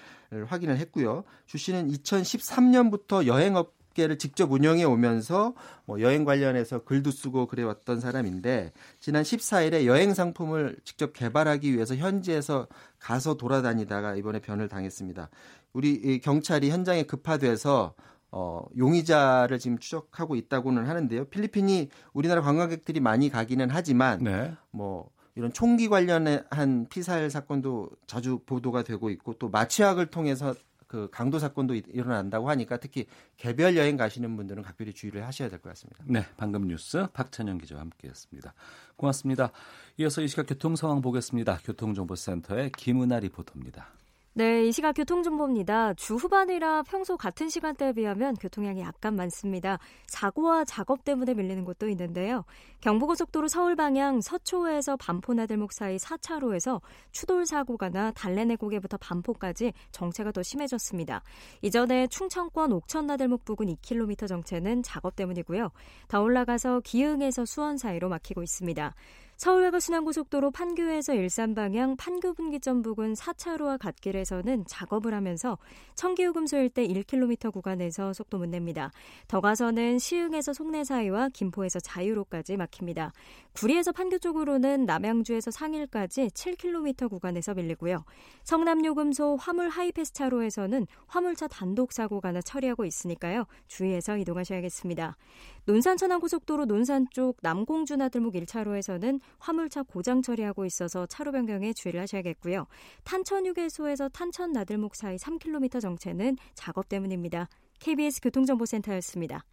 확인을 0.48 0.78
했고요. 0.78 1.26
주 1.48 1.58
씨는 1.58 1.90
2013년부터 1.90 3.26
여행업 3.26 3.74
계를 3.94 4.18
직접 4.18 4.50
운영해 4.50 4.86
오면서 4.86 5.54
뭐 5.84 6.00
여행 6.00 6.24
관련해서 6.24 6.86
글도 6.86 7.12
쓰고 7.12 7.48
그래 7.48 7.64
왔던 7.64 8.00
사람인데 8.00 8.72
지난 9.02 9.24
14일에 9.24 9.84
여행 9.84 10.14
상품을 10.14 10.78
직접 10.86 11.12
개발하기 11.12 11.74
위해서 11.74 11.98
현지에서 11.98 12.68
가서 12.98 13.36
돌아다니다가 13.36 14.16
이번에 14.16 14.40
변을 14.40 14.70
당했습니다. 14.70 15.30
우리 15.74 16.20
경찰이 16.20 16.70
현장에 16.70 17.04
급파돼서 17.04 17.94
어, 18.32 18.64
용의자를 18.78 19.60
지금 19.60 19.78
추적하고 19.78 20.36
있다고는 20.36 20.88
하는데요. 20.88 21.26
필리핀이 21.26 21.90
우리나라 22.14 22.42
관광객들이 22.42 23.00
많이 23.00 23.30
가기는 23.30 23.70
하지만 23.70 24.24
네. 24.24 24.54
뭐 24.72 25.10
이런 25.36 25.52
총기 25.54 25.88
관련한 25.90 26.88
피살 26.90 27.30
사건도 27.30 27.90
자주 28.08 28.40
보도가 28.46 28.84
되고 28.84 29.10
있고 29.10 29.34
또 29.34 29.50
마취학을 29.50 30.08
통해서 30.08 30.54
그 30.88 31.08
강도 31.10 31.40
사건도 31.40 31.74
일어난다고 31.76 32.50
하니까 32.50 32.76
특히 32.76 33.06
개별 33.38 33.78
여행 33.78 33.96
가시는 33.96 34.36
분들은 34.36 34.62
각별히 34.62 34.92
주의를 34.94 35.26
하셔야 35.26 35.48
될 35.50 35.60
것 35.60 35.70
같습니다. 35.70 36.04
네, 36.06 36.26
방금 36.36 36.68
뉴스 36.68 37.08
박찬영 37.14 37.60
기자와 37.60 37.80
함께했습니다. 37.82 38.54
고맙습니다. 38.98 39.52
이어서 39.98 40.22
이 40.22 40.28
시각 40.28 40.48
교통 40.48 40.76
상황 40.76 41.02
보겠습니다. 41.02 41.60
교통정보센터의 41.64 42.74
김은아 42.74 43.20
리포터입니다. 43.22 43.88
네, 44.34 44.66
이 44.66 44.72
시각 44.72 44.94
교통정보입니다. 44.94 45.94
주 45.96 46.16
후반이라 46.16 46.84
평소 46.84 47.18
같은 47.18 47.50
시간대에 47.50 47.92
비하면 47.92 48.36
교통량이 48.36 48.80
약간 48.80 49.14
많습니다. 49.18 49.78
사고와 50.08 50.64
작업 50.64 51.04
때문에 51.04 51.34
밀리는 51.34 51.66
곳도 51.66 51.90
있는데요. 51.90 52.46
경부고속도로 52.80 53.50
서울 53.50 53.76
방향 53.76 54.22
서초에서 54.22 54.96
반포나들목 54.96 55.74
사이 55.74 55.98
4차로에서 55.98 56.80
추돌 57.12 57.46
사고가 57.46 57.90
나 57.90 58.12
달래내 58.12 58.56
고개부터 58.56 58.96
반포까지 59.00 59.74
정체가 59.92 60.32
더 60.32 60.42
심해졌습니다. 60.42 61.24
이전에 61.62 62.08
충청권 62.08 62.72
옥천나들목 62.72 63.44
부근 63.44 63.68
2km 63.68 64.30
정체는 64.30 64.82
작업 64.84 65.18
때문이고요. 65.18 65.72
더 66.08 66.22
올라가서 66.22 66.80
기흥에서 66.86 67.44
수원 67.44 67.78
사이로 67.78 68.08
막히고 68.08 68.44
있습니다. 68.44 68.96
서울외곽 69.42 69.82
순환고속도로 69.82 70.52
판교에서 70.52 71.16
일산 71.16 71.56
방향 71.56 71.96
판교 71.98 72.36
분기점 72.36 72.84
부근 72.84 73.14
4차로와 73.14 73.80
갓길에서는 73.80 74.66
작업을 74.68 75.16
하면서 75.16 75.58
청기요금소 75.96 76.58
일대 76.58 76.88
1km 76.88 77.52
구간에서 77.52 78.14
속도 78.14 78.38
못 78.38 78.46
냅니다. 78.50 78.92
더 79.28 79.42
가서는 79.42 79.98
시흥에서 79.98 80.54
송내 80.54 80.84
사이와 80.84 81.30
김포에서 81.30 81.80
자유로까지 81.80 82.56
막힙니다. 82.56 83.14
구리에서 83.54 83.92
판교 83.92 84.20
쪽으로는 84.20 84.86
남양주에서 84.86 85.50
상일까지 85.50 86.28
7km 86.28 87.10
구간에서 87.10 87.56
밀리고요. 87.56 88.06
성남요금소 88.44 89.38
화물 89.38 89.70
하이패스 89.70 90.14
차로에서는 90.14 90.86
화물차 91.08 91.48
단독 91.48 91.94
사고가 91.94 92.32
나 92.32 92.42
처리하고 92.42 92.86
있으니까요. 92.86 93.46
주의해서 93.66 94.18
이동하셔야겠습니다. 94.18 95.18
논산 95.66 95.96
천안고속도로 95.96 96.66
논산 96.66 97.06
쪽 97.12 97.38
남공주 97.42 97.96
나들목 97.96 98.34
1차로에서는 98.34 99.20
화물차 99.38 99.84
고장 99.84 100.22
처리하고 100.22 100.66
있어서 100.66 101.06
차로 101.06 101.32
변경에 101.32 101.72
주의를 101.74 102.02
하셔야겠고요. 102.02 102.66
탄천 103.04 103.46
휴게소에서 103.46 104.10
탄천 104.10 104.54
나들목 104.54 104.96
사이 104.96 105.18
3km 105.18 105.80
정체는 105.80 106.38
작업 106.56 106.90
때문입니다. 106.90 107.48
KBS 107.80 108.22
교통정보센터였습니다. 108.22 109.46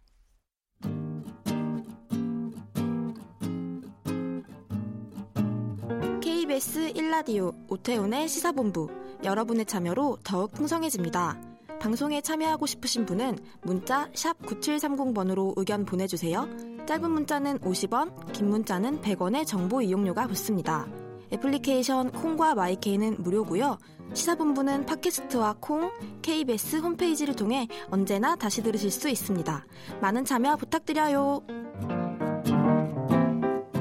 KBS 6.21 6.93
1라디오 6.93 7.53
오태훈의 7.69 8.27
시사본부 8.27 8.89
여러분의 9.23 9.65
참여로 9.65 10.17
더욱 10.23 10.51
풍성해집니다. 10.53 11.48
방송에 11.79 12.21
참여하고 12.21 12.65
싶으신 12.65 13.05
분은 13.05 13.37
문자 13.61 14.09
9730번으로 14.11 15.53
의견 15.55 15.85
보내주세요. 15.85 16.47
짧은 16.85 17.09
문자는 17.11 17.59
50원, 17.59 18.33
긴 18.33 18.49
문자는 18.49 19.01
100원의 19.01 19.45
정보 19.45 19.81
이용료가 19.81 20.27
붙습니다. 20.27 20.87
애플리케이션 21.31 22.11
콩과 22.11 22.55
마이케이는 22.55 23.17
무료고요. 23.19 23.77
시사본부는 24.13 24.85
팟캐스트와 24.87 25.57
콩, 25.59 25.91
KBS 26.21 26.77
홈페이지를 26.77 27.35
통해 27.35 27.67
언제나 27.89 28.35
다시 28.35 28.63
들으실 28.63 28.89
수 28.89 29.07
있습니다. 29.07 29.65
많은 30.01 30.25
참여 30.25 30.55
부탁드려요. 30.57 31.43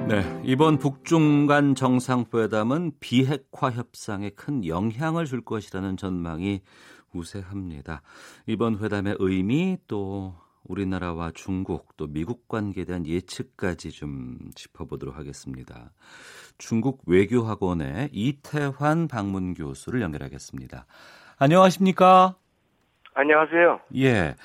네, 0.09 0.43
이번 0.45 0.79
북중 0.79 1.47
간 1.47 1.75
정상회담은 1.75 2.93
비핵화 3.01 3.71
협상에 3.71 4.31
큰 4.31 4.65
영향을 4.67 5.27
줄 5.27 5.43
것이라는 5.43 5.99
전망이 5.99 6.63
우세합니다. 7.13 8.03
이번 8.47 8.79
회담의 8.79 9.17
의미 9.19 9.79
또 9.87 10.35
우리나라와 10.65 11.31
중국 11.35 11.97
또 11.97 12.07
미국 12.07 12.49
관계에 12.49 12.85
대한 12.85 13.07
예측까지 13.07 13.91
좀 13.91 14.39
짚어보도록 14.55 15.17
하겠습니다. 15.17 15.91
중국 16.59 17.03
외교학원의 17.07 18.11
이태환 18.13 19.09
방문 19.09 19.55
교수를 19.55 20.03
연결하겠습니다. 20.03 20.87
안녕하십니까? 21.39 22.37
안녕하세요. 23.15 23.81
예. 23.97 24.37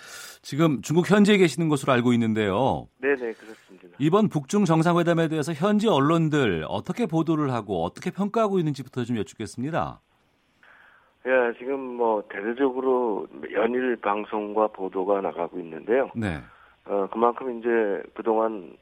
지금 0.41 0.81
중국 0.81 1.09
현지에 1.09 1.37
계시는 1.37 1.69
것으로 1.69 1.93
알고 1.93 2.11
있는데요. 2.13 2.87
네네, 3.01 3.33
그렇습니다. 3.33 3.87
이번 3.99 4.29
북중 4.29 4.65
정상회담에 4.65 5.27
대해서 5.27 5.53
현지 5.53 5.87
언론들 5.87 6.65
어떻게 6.67 7.05
보도를 7.05 7.53
하고 7.53 7.83
어떻게 7.83 8.09
평가하고 8.09 8.59
있는지부터 8.59 9.03
좀 9.05 9.17
여쭙겠습니다. 9.17 10.01
예, 11.25 11.53
지금 11.57 11.79
뭐 11.79 12.23
대대적으로 12.29 13.27
연일 13.53 13.95
방송과 13.97 14.67
보도가 14.67 15.21
나가고 15.21 15.59
있는데요. 15.59 16.09
네. 16.15 16.41
어, 16.85 17.07
그만큼 17.11 17.59
이제 17.59 18.03
그동안 18.13 18.75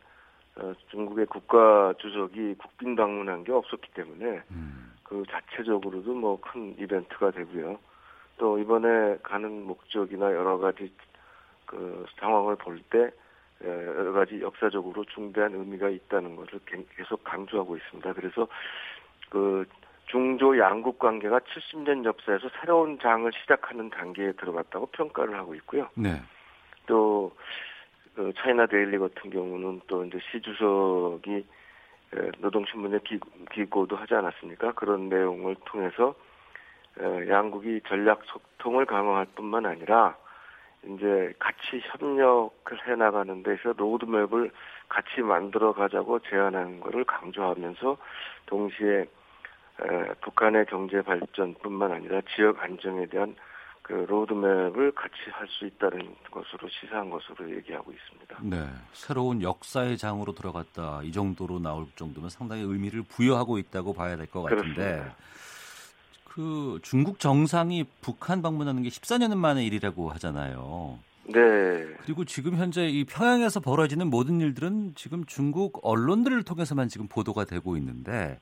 어, 0.56 0.74
중국의 0.90 1.28
국가 1.28 1.94
주석이 2.00 2.56
국빈 2.56 2.96
방문한 2.96 3.44
게 3.44 3.52
없었기 3.52 3.92
때문에 3.94 4.42
음. 4.52 4.92
그 5.04 5.24
자체적으로도 5.30 6.14
뭐 6.14 6.38
큰 6.42 6.76
이벤트가 6.80 7.32
되고요. 7.32 7.78
또 8.38 8.58
이번에 8.58 9.18
가는 9.22 9.64
목적이나 9.64 10.34
여러 10.34 10.58
가지 10.58 10.92
그 11.66 12.06
상황을 12.20 12.56
볼 12.56 12.82
때 12.90 13.12
여러 13.64 14.12
가지 14.12 14.42
역사적으로 14.42 15.06
중대한 15.06 15.54
의미가 15.54 15.90
있다는 15.90 16.36
것을 16.36 16.60
계속 16.98 17.24
강조하고 17.24 17.78
있습니다. 17.78 18.14
그래서 18.14 18.48
그 19.30 19.66
중조 20.12 20.58
양국 20.60 21.00
관계가 21.00 21.40
70년 21.40 22.04
역사에서 22.04 22.50
새로운 22.60 23.00
장을 23.00 23.32
시작하는 23.32 23.90
단계에 23.90 24.34
들어갔다고 24.34 24.88
평가를 24.88 25.36
하고 25.36 25.56
있고요. 25.56 25.88
네. 25.96 26.22
또, 26.86 27.32
그 28.14 28.34
차이나 28.38 28.66
데일리 28.66 28.98
같은 28.98 29.30
경우는 29.30 29.82
또 29.88 30.04
이제 30.04 30.20
시 30.20 30.42
주석이 30.42 31.46
노동신문에 32.40 33.00
기고도 33.54 33.96
하지 33.96 34.14
않았습니까? 34.16 34.74
그런 34.74 35.08
내용을 35.08 35.56
통해서 35.64 36.14
양국이 37.30 37.80
전략 37.88 38.22
소통을 38.26 38.86
강화할 38.86 39.28
뿐만 39.34 39.66
아니라 39.66 40.18
이제 40.84 41.34
같이 41.40 41.82
협력을 41.84 42.88
해 42.88 42.96
나가는 42.96 43.44
데서 43.44 43.74
로드맵을 43.78 44.52
같이 44.90 45.22
만들어 45.22 45.72
가자고 45.72 46.20
제안하는 46.20 46.82
것을 46.82 47.06
강조하면서 47.06 47.98
동시에 48.48 49.06
북한의 50.22 50.66
경제 50.68 51.02
발전뿐만 51.02 51.92
아니라 51.92 52.22
지역 52.36 52.62
안정에 52.62 53.06
대한 53.08 53.36
그 53.82 53.94
로드맵을 53.94 54.92
같이 54.94 55.16
할 55.32 55.48
수 55.48 55.66
있다는 55.66 56.16
것으로 56.32 56.70
시사한 56.70 57.10
것으로 57.10 57.50
얘기하고 57.58 57.92
있습니다. 57.92 58.38
네, 58.44 58.70
새로운 58.94 59.42
역사의 59.42 59.98
장으로 59.98 60.34
들어갔다 60.34 61.02
이 61.04 61.12
정도로 61.12 61.60
나올 61.60 61.88
정도면 61.96 62.30
상당히 62.30 62.62
의미를 62.64 63.02
부여하고 63.02 63.58
있다고 63.58 63.94
봐야 63.94 64.16
될 64.16 64.28
것 64.28 64.44
같은데. 64.44 64.74
그렇습니다. 64.76 65.16
그 66.26 66.80
중국 66.84 67.20
정상이 67.20 67.84
북한 68.02 68.42
방문하는 68.42 68.84
게 68.84 68.90
14년 68.90 69.36
만의 69.36 69.66
일이라고 69.66 70.10
하잖아요. 70.12 70.98
네. 71.26 71.40
그리고 72.04 72.24
지금 72.24 72.56
현재 72.56 72.88
이 72.88 73.04
평양에서 73.04 73.60
벌어지는 73.60 74.08
모든 74.10 74.40
일들은 74.40 74.94
지금 74.96 75.26
중국 75.26 75.80
언론들을 75.84 76.44
통해서만 76.44 76.88
지금 76.88 77.08
보도가 77.08 77.44
되고 77.46 77.76
있는데 77.78 78.40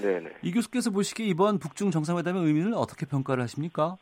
네네. 0.00 0.30
이 0.42 0.52
교수께서 0.52 0.90
보시기에 0.90 1.26
이번 1.26 1.58
북중 1.58 1.90
정상회담의 1.90 2.44
의미를 2.44 2.72
어떻게 2.74 3.06
평가를 3.06 3.42
하십니까? 3.42 3.96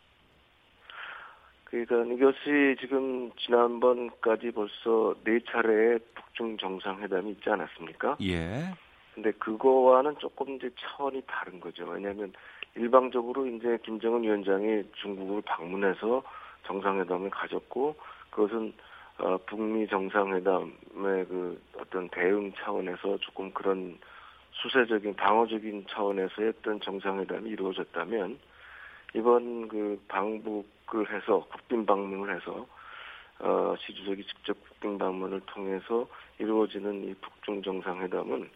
그러니까 1.64 2.04
이것이 2.14 2.76
지금 2.80 3.30
지난번까지 3.38 4.52
벌써 4.52 5.14
네 5.24 5.40
차례의 5.50 5.98
북중 6.14 6.58
정상회담이 6.58 7.30
있지 7.32 7.50
않았습니까? 7.50 8.16
예. 8.22 8.72
근데 9.14 9.32
그거와는 9.32 10.16
조금 10.18 10.56
이제 10.56 10.70
차원이 10.78 11.22
다른 11.26 11.58
거죠. 11.58 11.84
왜냐하면 11.86 12.32
일방적으로 12.74 13.46
이제 13.46 13.78
김정은 13.84 14.22
위원장이 14.22 14.84
중국을 14.94 15.42
방문해서 15.42 16.22
정상회담을 16.66 17.30
가졌고 17.30 17.96
그것은 18.30 18.72
어, 19.18 19.38
북미 19.46 19.86
정상회담의 19.88 20.72
그 20.92 21.60
어떤 21.78 22.08
대응 22.10 22.52
차원에서 22.58 23.16
조금 23.18 23.50
그런 23.52 23.98
수세적인 24.62 25.14
방어적인 25.16 25.86
차원에서 25.88 26.42
했던 26.42 26.80
정상회담이 26.80 27.50
이루어졌다면 27.50 28.38
이번 29.14 29.68
그 29.68 30.00
방북을 30.08 31.10
해서 31.12 31.46
국빈 31.50 31.86
방문을 31.86 32.34
해서 32.36 32.66
어, 33.38 33.74
시 33.78 33.94
주석이 33.94 34.24
직접 34.26 34.56
국빈 34.68 34.98
방문을 34.98 35.40
통해서 35.46 36.06
이루어지는 36.38 37.08
이 37.08 37.14
북중 37.14 37.62
정상회담은 37.62 38.50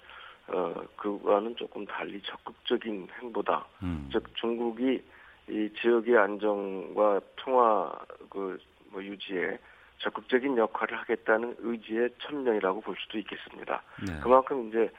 어, 0.48 0.82
그와는 0.96 1.54
조금 1.56 1.86
달리 1.86 2.20
적극적인 2.22 3.08
행보다. 3.20 3.66
음. 3.82 4.08
즉 4.12 4.24
중국이 4.36 5.02
이 5.48 5.70
지역의 5.80 6.16
안정과 6.16 7.20
평화 7.36 7.92
그 8.28 8.58
뭐 8.90 9.02
유지에 9.02 9.58
적극적인 9.98 10.56
역할을 10.56 10.98
하겠다는 10.98 11.56
의지의 11.58 12.10
천명이라고 12.22 12.80
볼 12.80 12.96
수도 12.98 13.18
있겠습니다. 13.18 13.82
네. 14.06 14.18
그만큼 14.22 14.68
이제 14.68 14.90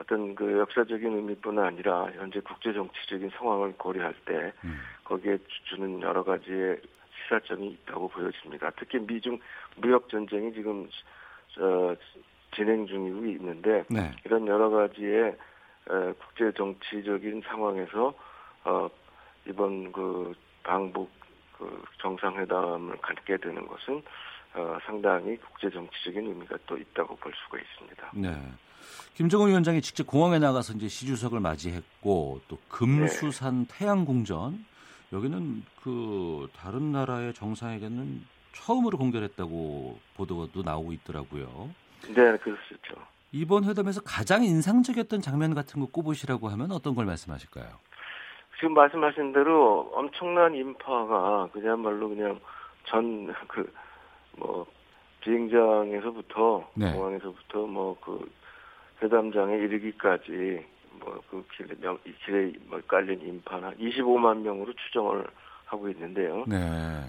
어떤 0.00 0.34
그 0.34 0.58
역사적인 0.58 1.16
의미뿐 1.16 1.58
아니라 1.58 2.06
현재 2.16 2.40
국제 2.40 2.72
정치적인 2.72 3.30
상황을 3.30 3.74
고려할 3.76 4.14
때 4.24 4.52
음. 4.64 4.78
거기에 5.04 5.38
주는 5.68 6.00
여러 6.02 6.24
가지의 6.24 6.80
시사점이 7.24 7.68
있다고 7.68 8.08
보여집니다. 8.08 8.70
특히 8.76 8.98
미중 8.98 9.38
무역 9.76 10.08
전쟁이 10.08 10.52
지금 10.52 10.88
어, 11.58 11.94
진행 12.54 12.86
중이고 12.86 13.26
있는데 13.26 13.84
네. 13.88 14.12
이런 14.24 14.46
여러 14.46 14.70
가지의 14.70 15.36
국제 16.18 16.50
정치적인 16.52 17.42
상황에서 17.46 18.14
어, 18.64 18.88
이번 19.46 19.92
그 19.92 20.32
방북 20.62 21.10
그 21.58 21.84
정상회담을 21.98 22.96
갖게 22.98 23.36
되는 23.36 23.66
것은 23.66 24.02
어, 24.54 24.78
상당히 24.86 25.36
국제 25.36 25.68
정치적인 25.70 26.26
의미가 26.26 26.58
또 26.66 26.76
있다고 26.76 27.16
볼 27.16 27.32
수가 27.34 27.58
있습니다. 27.58 28.10
네. 28.14 28.30
김정은 29.14 29.48
위원장이 29.48 29.80
직접 29.82 30.06
공항에 30.06 30.38
나가서 30.38 30.74
이제 30.74 30.88
시 30.88 31.06
주석을 31.06 31.40
맞이했고 31.40 32.40
또 32.48 32.58
금수산 32.68 33.66
네. 33.66 33.74
태양궁전 33.78 34.64
여기는 35.12 35.62
그 35.82 36.48
다른 36.56 36.92
나라의 36.92 37.34
정상에게는 37.34 38.22
처음으로 38.52 38.98
공개했다고 38.98 39.98
보도도 40.16 40.62
나오고 40.62 40.92
있더라고요. 40.92 41.70
네, 42.08 42.36
그렇죠. 42.38 42.94
이번 43.32 43.64
회담에서 43.64 44.00
가장 44.02 44.44
인상적이었던 44.44 45.20
장면 45.20 45.54
같은 45.54 45.80
거 45.80 45.86
꼽으시라고 45.86 46.48
하면 46.50 46.70
어떤 46.72 46.94
걸 46.94 47.04
말씀하실까요? 47.06 47.66
지금 48.56 48.74
말씀하신 48.74 49.32
대로 49.32 49.90
엄청난 49.92 50.54
인파가 50.54 51.48
그야말로 51.52 52.08
그냥 52.08 52.40
전 52.86 53.32
그 53.48 53.70
뭐 54.36 54.66
비행장에서부터 55.20 56.68
네. 56.74 56.92
공항에서부터 56.92 57.58
뭐 57.66 57.96
그 58.00 58.28
회담장에 59.04 59.56
이르기까지 59.56 60.64
뭐그 61.00 61.44
길에 61.56 61.74
명, 61.80 61.98
길에 62.24 62.52
뭐 62.66 62.80
깔린 62.86 63.20
인파나 63.20 63.72
25만 63.74 64.38
명으로 64.38 64.72
추정을 64.72 65.26
하고 65.66 65.88
있는데요. 65.88 66.44
네. 66.46 66.56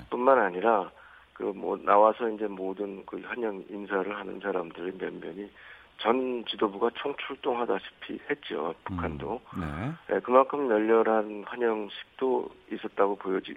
뿐만 0.09 0.39
아니라 0.39 0.91
그 1.33 1.43
뭐 1.53 1.77
나와서 1.77 2.29
이제 2.29 2.47
모든 2.47 3.05
그 3.05 3.21
환영 3.25 3.63
인사를 3.69 4.15
하는 4.15 4.39
사람들의 4.39 4.93
면면이 4.97 5.49
전 5.97 6.43
지도부가 6.45 6.89
총출동하다시피 6.95 8.19
했죠. 8.29 8.75
북한도. 8.83 9.41
음, 9.55 9.95
네. 10.07 10.13
네, 10.15 10.19
그만큼 10.21 10.69
열렬한 10.69 11.45
환영식도 11.47 12.49
있었다고 12.71 13.15
보여지, 13.15 13.55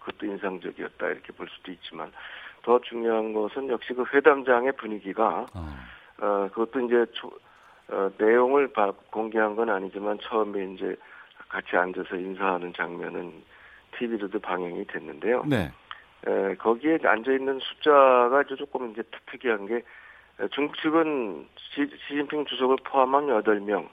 그것도 0.00 0.26
인상적이었다 0.26 1.06
이렇게 1.08 1.32
볼 1.32 1.46
수도 1.50 1.72
있지만 1.72 2.10
더 2.62 2.80
중요한 2.80 3.34
것은 3.34 3.68
역시 3.68 3.92
그 3.92 4.04
회담장의 4.12 4.72
분위기가 4.72 5.46
어, 5.52 5.76
어 6.18 6.48
그것도 6.52 6.80
이제 6.80 7.06
초, 7.12 7.30
어, 7.90 8.10
내용을 8.18 8.68
바, 8.68 8.92
공개한 9.10 9.56
건 9.56 9.70
아니지만 9.70 10.18
처음에 10.20 10.74
이제 10.74 10.96
같이 11.48 11.76
앉아서 11.76 12.16
인사하는 12.16 12.72
장면은 12.74 13.42
TV로도 13.96 14.38
방영이 14.40 14.86
됐는데요. 14.86 15.44
네. 15.46 15.72
에, 16.26 16.54
거기에 16.56 16.98
앉아 17.02 17.32
있는 17.32 17.58
숫자가 17.60 18.44
조금 18.58 18.90
이제 18.90 19.02
특이한 19.30 19.66
게 19.66 19.82
중국 20.52 20.76
측은 20.78 21.48
시, 21.56 21.90
시진핑 22.06 22.44
주석을 22.46 22.76
포함한 22.84 23.26
8명, 23.26 23.88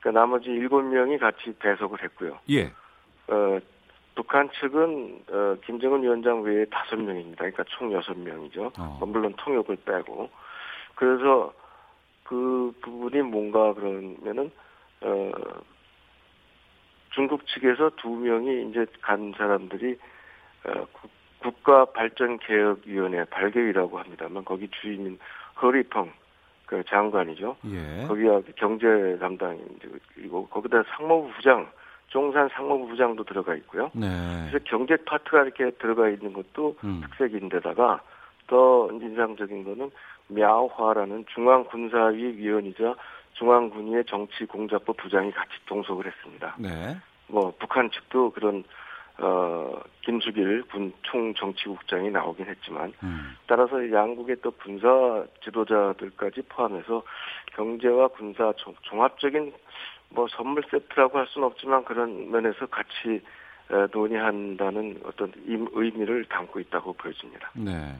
그러니까 0.00 0.20
나머지 0.20 0.50
7명이 0.50 1.18
같이 1.18 1.54
배석을 1.58 2.02
했고요. 2.02 2.38
예. 2.50 2.72
어, 3.28 3.58
북한 4.14 4.50
측은 4.60 5.22
어, 5.30 5.56
김정은 5.64 6.02
위원장 6.02 6.42
외에 6.42 6.64
5명입니다. 6.64 7.38
그러니까 7.38 7.64
총 7.68 7.90
6명이죠. 7.90 8.72
어. 8.78 8.98
물론 9.06 9.32
통역을 9.36 9.76
빼고. 9.76 10.28
그래서 10.96 11.52
그 12.28 12.72
부분이 12.82 13.22
뭔가 13.22 13.72
그러면은 13.72 14.50
어, 15.00 15.32
중국 17.14 17.46
측에서 17.46 17.90
두 17.96 18.10
명이 18.10 18.68
이제 18.68 18.84
간 19.00 19.32
사람들이 19.36 19.98
어, 20.66 20.86
국가 21.38 21.86
발전 21.86 22.38
개혁 22.38 22.82
위원회 22.84 23.24
발개위라고 23.24 23.98
합니다만 23.98 24.44
거기 24.44 24.68
주임인 24.68 25.18
허리펑 25.62 26.12
그 26.66 26.84
장관이죠. 26.84 27.56
예. 27.64 28.06
거기가 28.06 28.42
경제 28.56 29.16
담당이고 29.18 30.48
거기다 30.48 30.82
상무부 30.82 31.30
부장 31.32 31.66
종산 32.08 32.50
상무부 32.50 32.88
부장도 32.88 33.24
들어가 33.24 33.54
있고요. 33.54 33.90
네. 33.94 34.06
그래서 34.50 34.62
경제 34.64 34.96
파트가 34.96 35.44
이렇게 35.44 35.70
들어가 35.78 36.10
있는 36.10 36.34
것도 36.34 36.76
음. 36.84 37.00
특색인데다가 37.04 38.02
더 38.48 38.88
인상적인 38.90 39.64
거는 39.64 39.90
мя화라는 40.28 41.24
중앙군사위 41.32 42.36
위원이자 42.36 42.94
중앙군위의 43.34 44.04
정치공작부 44.06 44.94
부장이 44.94 45.30
같이 45.30 45.52
동석을 45.66 46.06
했습니다. 46.06 46.56
네. 46.58 46.96
뭐 47.28 47.52
북한 47.58 47.90
측도 47.90 48.30
그런 48.32 48.64
어, 49.20 49.80
김수길 50.02 50.62
군 50.70 50.92
총정치국장이 51.02 52.10
나오긴 52.10 52.46
했지만 52.46 52.92
음. 53.02 53.36
따라서 53.46 53.90
양국의 53.90 54.36
또 54.42 54.52
군사 54.52 55.24
지도자들까지 55.42 56.42
포함해서 56.48 57.02
경제와 57.54 58.08
군사 58.08 58.52
종합적인 58.82 59.52
뭐 60.10 60.26
선물 60.28 60.62
세트라고 60.70 61.18
할 61.18 61.26
수는 61.26 61.46
없지만 61.48 61.84
그런 61.84 62.30
면에서 62.30 62.66
같이 62.66 63.20
논의한다는 63.92 65.00
어떤 65.04 65.32
의미를 65.46 66.24
담고 66.24 66.60
있다고 66.60 66.92
보여집니다. 66.94 67.50
네. 67.54 67.94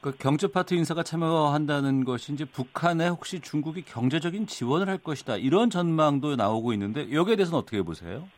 그 0.00 0.12
경제 0.18 0.50
파트 0.50 0.74
인사가 0.74 1.02
참여한다는 1.02 2.04
것이 2.04 2.32
이제 2.32 2.44
북한에 2.44 3.08
혹시 3.08 3.40
중국이 3.40 3.82
경제적인 3.82 4.46
지원을 4.46 4.88
할 4.88 4.98
것이다 4.98 5.36
이런 5.36 5.70
전망도 5.70 6.36
나오고 6.36 6.72
있는데 6.72 7.12
여기에 7.12 7.36
대해서는 7.36 7.58
어떻게 7.58 7.82
보세요? 7.82 8.28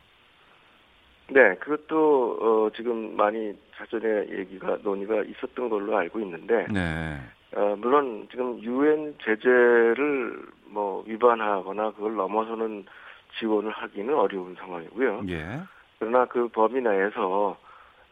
네, 1.27 1.55
그것도 1.55 2.37
어, 2.39 2.69
지금 2.75 3.15
많이 3.15 3.51
사전에 3.75 4.27
얘기가 4.37 4.77
논의가 4.83 5.23
있었던 5.23 5.69
걸로 5.69 5.97
알고 5.97 6.19
있는데, 6.19 6.67
네. 6.71 7.17
어, 7.55 7.75
물론 7.79 8.27
지금 8.29 8.61
유엔 8.61 9.15
제재를 9.23 10.45
뭐 10.67 11.03
위반하거나 11.07 11.91
그걸 11.93 12.15
넘어서는 12.15 12.85
지원을 13.39 13.71
하기는 13.71 14.13
어려운 14.13 14.55
상황이고요. 14.55 15.23
예. 15.29 15.61
그러나 15.99 16.25
그 16.25 16.47
범위 16.49 16.81
내에서 16.81 17.57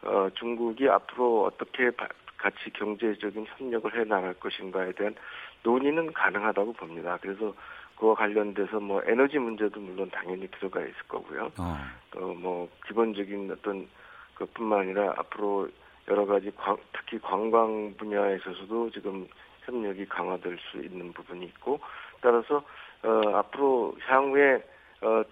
어, 0.02 0.28
중국이 0.34 0.88
앞으로 0.88 1.44
어떻게 1.44 1.90
바, 1.90 2.08
같이 2.36 2.70
경제적인 2.74 3.46
협력을 3.56 3.98
해 3.98 4.04
나갈 4.04 4.34
것인가에 4.34 4.92
대한 4.92 5.14
논의는 5.62 6.12
가능하다고 6.12 6.74
봅니다. 6.74 7.18
그래서 7.20 7.54
그와 7.96 8.14
관련돼서 8.14 8.80
뭐 8.80 9.02
에너지 9.06 9.38
문제도 9.38 9.78
물론 9.80 10.10
당연히 10.10 10.46
들어가 10.48 10.80
있을 10.80 10.94
거고요. 11.08 11.50
어. 11.58 11.76
또뭐 12.10 12.68
기본적인 12.86 13.50
어떤 13.50 13.88
그뿐만 14.34 14.80
아니라 14.80 15.14
앞으로 15.16 15.68
여러 16.08 16.26
가지 16.26 16.50
광, 16.56 16.76
특히 16.92 17.18
관광 17.20 17.94
분야에 17.96 18.36
있어서도 18.36 18.90
지금 18.90 19.26
협력이 19.62 20.06
강화될 20.06 20.58
수 20.58 20.78
있는 20.78 21.12
부분이 21.12 21.46
있고 21.46 21.80
따라서 22.20 22.62
어, 23.02 23.36
앞으로 23.36 23.96
향후에 24.06 24.62
어, 25.00 25.22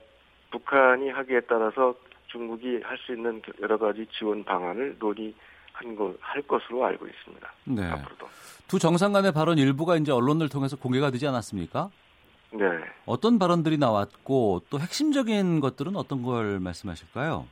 북한이 0.50 1.10
하기에 1.10 1.40
따라서 1.40 1.94
중국이 2.32 2.80
할 2.82 2.98
수 2.98 3.12
있는 3.12 3.40
여러 3.60 3.76
가지 3.78 4.06
지원 4.12 4.42
방안을 4.44 4.96
논의한 4.98 5.96
거, 5.96 6.14
할 6.20 6.42
것으로 6.42 6.84
알고 6.86 7.06
있습니다. 7.06 7.52
네. 7.64 7.84
앞으로도. 7.84 8.26
두 8.68 8.78
정상 8.78 9.12
간의 9.12 9.32
발언 9.32 9.58
일부가 9.58 9.96
이제 9.96 10.10
언론을 10.12 10.48
통해서 10.48 10.76
공개가 10.76 11.10
되지 11.10 11.26
않았습니까? 11.26 11.90
네. 12.52 12.64
어떤 13.06 13.38
발언들이 13.38 13.78
나왔고 13.78 14.62
또 14.70 14.78
핵심적인 14.78 15.60
것들은 15.60 15.96
어떤 15.96 16.22
걸 16.22 16.58
말씀하실까요? 16.60 17.46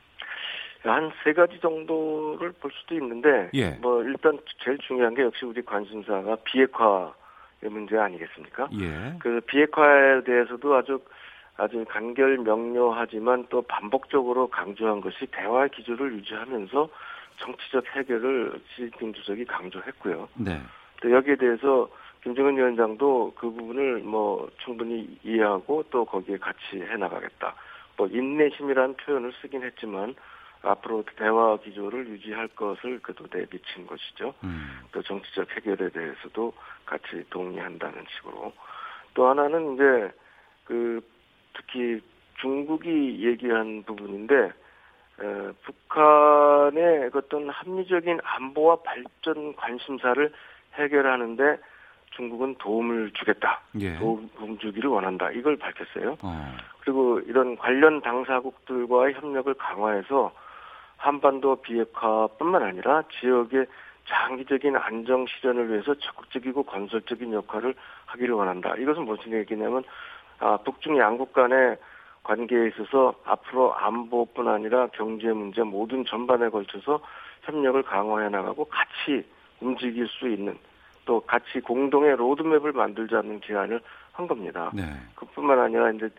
한 0.83 1.11
세 1.23 1.31
가지 1.33 1.59
정도를 1.59 2.53
볼 2.53 2.71
수도 2.73 2.95
있는데 2.95 3.51
예. 3.53 3.71
뭐 3.81 4.01
일단 4.03 4.39
제일 4.63 4.79
중요한 4.79 5.13
게 5.13 5.21
역시 5.21 5.45
우리 5.45 5.61
관심사가 5.61 6.35
비핵화의 6.43 7.11
문제 7.69 7.97
아니겠습니까? 7.97 8.67
예. 8.81 9.13
그 9.19 9.41
비핵화에 9.41 10.23
대해서도 10.23 10.75
아주 10.75 10.99
아주 11.57 11.85
간결 11.87 12.39
명료하지만 12.39 13.47
또 13.49 13.61
반복적으로 13.63 14.47
강조한 14.47 15.01
것이 15.01 15.27
대화 15.31 15.67
기조를 15.67 16.13
유지하면서 16.13 16.89
정치적 17.37 17.85
해결을 17.95 18.59
시진핑 18.69 19.13
주석이 19.13 19.45
강조했고요. 19.45 20.29
네. 20.35 20.61
또 21.01 21.11
여기에 21.11 21.35
대해서 21.35 21.89
김정은 22.23 22.57
위원장도 22.57 23.33
그 23.35 23.49
부분을 23.49 23.99
뭐 23.99 24.49
충분히 24.63 25.17
이해하고 25.23 25.83
또 25.89 26.05
거기에 26.05 26.37
같이 26.37 26.59
해나가겠다. 26.75 27.55
뭐 27.97 28.07
인내심이라는 28.07 28.95
표현을 28.97 29.33
쓰긴 29.41 29.63
했지만 29.63 30.15
앞으로 30.63 31.03
대화 31.15 31.57
기조를 31.57 32.07
유지할 32.09 32.47
것을 32.49 32.99
그도 32.99 33.25
내비친 33.31 33.87
것이죠. 33.87 34.35
음. 34.43 34.81
또 34.91 35.01
정치적 35.01 35.49
해결에 35.55 35.89
대해서도 35.89 36.53
같이 36.85 37.23
동의한다는 37.31 38.05
식으로. 38.15 38.53
또 39.15 39.27
하나는 39.27 39.73
이제 39.73 40.11
그 40.65 41.01
특히 41.53 42.01
중국이 42.39 43.25
얘기한 43.25 43.83
부분인데 43.83 44.35
에, 44.35 45.51
북한의 45.63 47.11
어떤 47.13 47.49
합리적인 47.49 48.19
안보와 48.23 48.77
발전 48.83 49.55
관심사를 49.55 50.31
해결하는데 50.73 51.57
중국은 52.11 52.55
도움을 52.55 53.11
주겠다. 53.13 53.61
예. 53.79 53.97
도움 53.97 54.57
주기를 54.59 54.89
원한다. 54.89 55.31
이걸 55.31 55.57
밝혔어요. 55.57 56.17
어. 56.21 56.57
그리고 56.81 57.19
이런 57.21 57.55
관련 57.55 58.01
당사국들과의 58.01 59.13
협력을 59.13 59.53
강화해서 59.53 60.31
한반도 60.97 61.57
비핵화뿐만 61.57 62.63
아니라 62.63 63.03
지역의 63.19 63.65
장기적인 64.05 64.75
안정 64.75 65.25
실현을 65.27 65.69
위해서 65.69 65.93
적극적이고 65.95 66.63
건설적인 66.63 67.33
역할을 67.33 67.73
하기를 68.05 68.33
원한다. 68.33 68.75
이것은 68.75 69.05
무슨 69.05 69.31
얘기냐면 69.31 69.83
아, 70.41 70.57
북중 70.57 70.97
양국 70.97 71.33
간의 71.33 71.77
관계에 72.23 72.67
있어서 72.67 73.15
앞으로 73.25 73.73
안보뿐 73.75 74.47
아니라 74.47 74.87
경제 74.87 75.31
문제 75.31 75.63
모든 75.63 76.03
전반에 76.05 76.49
걸쳐서 76.49 76.99
협력을 77.43 77.81
강화해 77.83 78.29
나가고 78.29 78.65
같이 78.65 79.25
움직일 79.59 80.07
수 80.07 80.27
있는 80.27 80.57
또 81.05 81.21
같이 81.21 81.59
공동의 81.61 82.15
로드맵을 82.15 82.73
만들자는 82.73 83.41
제안을 83.45 83.81
한 84.11 84.27
겁니다. 84.27 84.71
네. 84.73 84.83
그뿐만 85.15 85.59
아니라 85.59 85.91
이제 85.91 86.09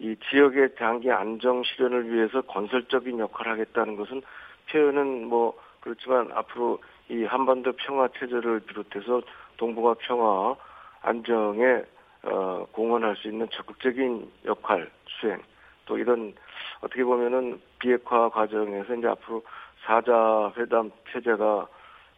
이 0.00 0.14
지역의 0.30 0.76
장기 0.78 1.10
안정 1.10 1.62
실현을 1.64 2.12
위해서 2.12 2.40
건설적인 2.42 3.18
역할을 3.18 3.52
하겠다는 3.52 3.96
것은 3.96 4.22
표현은 4.70 5.26
뭐 5.26 5.58
그렇지만 5.80 6.30
앞으로 6.32 6.78
이 7.08 7.24
한반도 7.24 7.72
평화 7.72 8.08
체제를 8.18 8.60
비롯해서 8.60 9.22
동북아 9.56 9.94
평화 10.00 10.54
안정에 11.02 11.82
어, 12.22 12.66
공헌할 12.72 13.16
수 13.16 13.28
있는 13.28 13.48
적극적인 13.50 14.30
역할 14.44 14.90
수행 15.06 15.40
또 15.86 15.98
이런 15.98 16.34
어떻게 16.80 17.04
보면은 17.04 17.60
비핵화 17.78 18.28
과정에서 18.28 18.94
이제 18.94 19.06
앞으로 19.06 19.42
사자 19.84 20.52
회담 20.56 20.90
체제가 21.12 21.66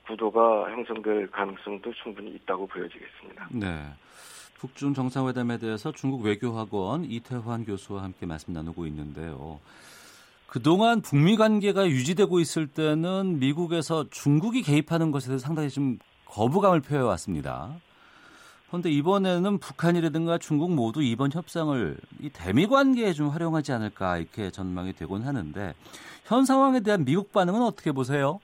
구도가 0.06 0.70
형성될 0.70 1.30
가능성도 1.30 1.92
충분히 2.02 2.30
있다고 2.32 2.66
보여지겠습니다. 2.66 3.48
네. 3.52 3.92
북중 4.58 4.92
정상회담에 4.92 5.58
대해서 5.58 5.92
중국 5.92 6.22
외교학원 6.22 7.04
이태환 7.04 7.64
교수와 7.64 8.02
함께 8.02 8.26
말씀 8.26 8.52
나누고 8.52 8.86
있는데요. 8.86 9.60
그동안 10.46 11.00
북미 11.00 11.36
관계가 11.36 11.86
유지되고 11.88 12.40
있을 12.40 12.66
때는 12.66 13.38
미국에서 13.38 14.10
중국이 14.10 14.62
개입하는 14.62 15.12
것에 15.12 15.28
대해서 15.28 15.46
상당히 15.46 15.70
좀 15.70 15.98
거부감을 16.26 16.80
표해왔습니다. 16.80 17.70
그런데 18.70 18.88
이번에는 18.88 19.58
북한이라든가 19.58 20.38
중국 20.38 20.72
모두 20.72 21.02
이번 21.02 21.32
협상을 21.32 21.96
이 22.20 22.30
대미 22.30 22.68
관계에 22.68 23.12
좀 23.12 23.28
활용하지 23.28 23.72
않을까 23.72 24.18
이렇게 24.18 24.50
전망이 24.50 24.92
되곤 24.92 25.22
하는데 25.22 25.74
현 26.24 26.44
상황에 26.44 26.78
대한 26.80 27.04
미국 27.04 27.32
반응은 27.32 27.62
어떻게 27.62 27.90
보세요? 27.90 28.38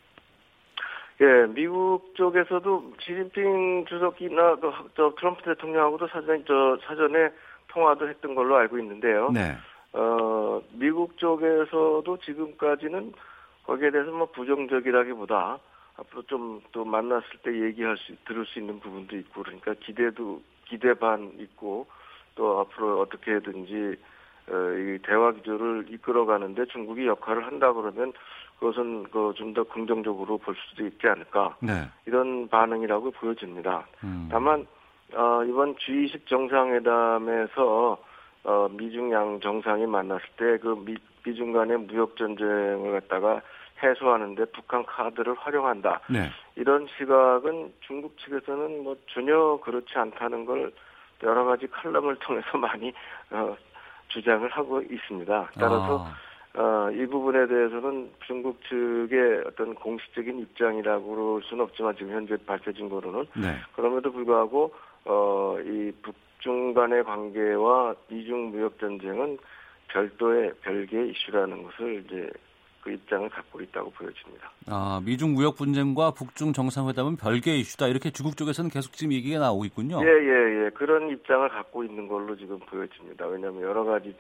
예, 1.20 1.46
미국 1.46 2.12
쪽에서도 2.16 2.92
시진핑 3.00 3.86
주석이나 3.88 4.56
저 4.96 5.14
트럼프 5.16 5.42
대통령하고도 5.44 6.08
사전 6.08 6.44
저 6.46 6.76
사전에 6.84 7.30
통화도 7.68 8.08
했던 8.08 8.34
걸로 8.34 8.56
알고 8.56 8.78
있는데요. 8.80 9.30
네. 9.30 9.56
어, 9.92 10.60
미국 10.72 11.16
쪽에서도 11.16 12.18
지금까지는 12.24 13.12
거기에 13.64 13.90
대해서 13.90 14.10
뭐 14.10 14.26
부정적이라기보다 14.26 15.58
앞으로 15.98 16.22
좀 16.22 16.60
또 16.72 16.84
만났을 16.84 17.26
때 17.42 17.50
얘기할 17.62 17.96
수 17.96 18.14
들을 18.26 18.44
수 18.46 18.58
있는 18.58 18.78
부분도 18.80 19.16
있고 19.16 19.42
그러니까 19.42 19.74
기대도 19.80 20.42
기대 20.66 20.94
반 20.94 21.32
있고 21.38 21.86
또 22.34 22.60
앞으로 22.60 23.00
어떻게든지 23.00 23.96
어, 24.48 24.54
이 24.78 24.98
대화 25.02 25.32
기조를 25.32 25.86
이끌어가는데 25.90 26.66
중국이 26.66 27.06
역할을 27.06 27.46
한다 27.46 27.72
그러면 27.72 28.12
그것은 28.60 29.04
그 29.04 29.32
좀 29.36 29.52
더 29.54 29.64
긍정적으로 29.64 30.38
볼 30.38 30.54
수도 30.68 30.86
있지 30.86 31.06
않을까 31.08 31.56
네. 31.60 31.88
이런 32.06 32.48
반응이라고 32.48 33.10
보여집니다. 33.12 33.86
음. 34.04 34.28
다만 34.30 34.66
어, 35.14 35.42
이번 35.44 35.74
G20 35.76 36.26
정상회담에서 36.26 37.98
어, 38.44 38.68
미중 38.70 39.12
양 39.12 39.40
정상이 39.40 39.86
만났을 39.86 40.26
때 40.36 40.58
그 40.58 40.84
미중 41.24 41.52
간의 41.52 41.78
무역 41.78 42.16
전쟁을 42.16 42.92
갖다가 42.92 43.40
해소하는데 43.82 44.44
북한 44.46 44.84
카드를 44.84 45.34
활용한다. 45.34 46.00
네. 46.08 46.30
이런 46.54 46.86
시각은 46.96 47.72
중국 47.80 48.16
측에서는 48.18 48.82
뭐 48.82 48.96
전혀 49.08 49.58
그렇지 49.62 49.92
않다는 49.94 50.44
걸 50.46 50.72
여러 51.22 51.44
가지 51.44 51.66
칼럼을 51.66 52.16
통해서 52.20 52.58
많이 52.58 52.92
어, 53.30 53.56
주장을 54.08 54.48
하고 54.48 54.80
있습니다. 54.82 55.50
따라서 55.54 56.06
아. 56.06 56.16
어, 56.58 56.90
이 56.90 57.04
부분에 57.06 57.46
대해서는 57.46 58.10
중국 58.26 58.58
측의 58.64 59.44
어떤 59.46 59.74
공식적인 59.74 60.38
입장이라고 60.38 61.04
그럴 61.04 61.42
수는 61.42 61.64
없지만 61.64 61.94
지금 61.96 62.14
현재 62.14 62.36
밝혀진 62.46 62.88
거로는 62.88 63.26
네. 63.36 63.56
그럼에도 63.74 64.10
불구하고 64.10 64.72
어, 65.04 65.58
이 65.60 65.92
북중 66.02 66.72
간의 66.72 67.04
관계와 67.04 67.94
미중 68.08 68.52
무역 68.52 68.78
전쟁은 68.78 69.38
별도의 69.88 70.52
별개의 70.62 71.10
이슈라는 71.10 71.62
것을 71.62 72.04
이제 72.06 72.30
그 72.86 72.92
입장을 72.92 73.28
갖고 73.30 73.60
있다고 73.60 73.90
보여집니다. 73.90 74.48
아, 74.68 75.02
미중 75.04 75.34
무역 75.34 75.56
분쟁과 75.56 76.12
북중 76.12 76.52
정상회담은 76.52 77.16
별개의 77.16 77.58
이슈다. 77.58 77.88
이렇게 77.88 78.10
중국 78.10 78.36
쪽에서는 78.36 78.70
계속 78.70 78.92
지금 78.92 79.12
얘기가 79.12 79.40
나오고 79.40 79.64
있군요. 79.64 80.00
예, 80.02 80.06
예, 80.06 80.66
예. 80.66 80.70
그런 80.70 81.10
입장을 81.10 81.48
갖고 81.48 81.82
있는 81.82 82.06
걸로 82.06 82.36
지금 82.36 82.60
보여집니다. 82.60 83.26
왜냐하면 83.26 83.62
여러 83.62 83.82
가지 83.82 84.14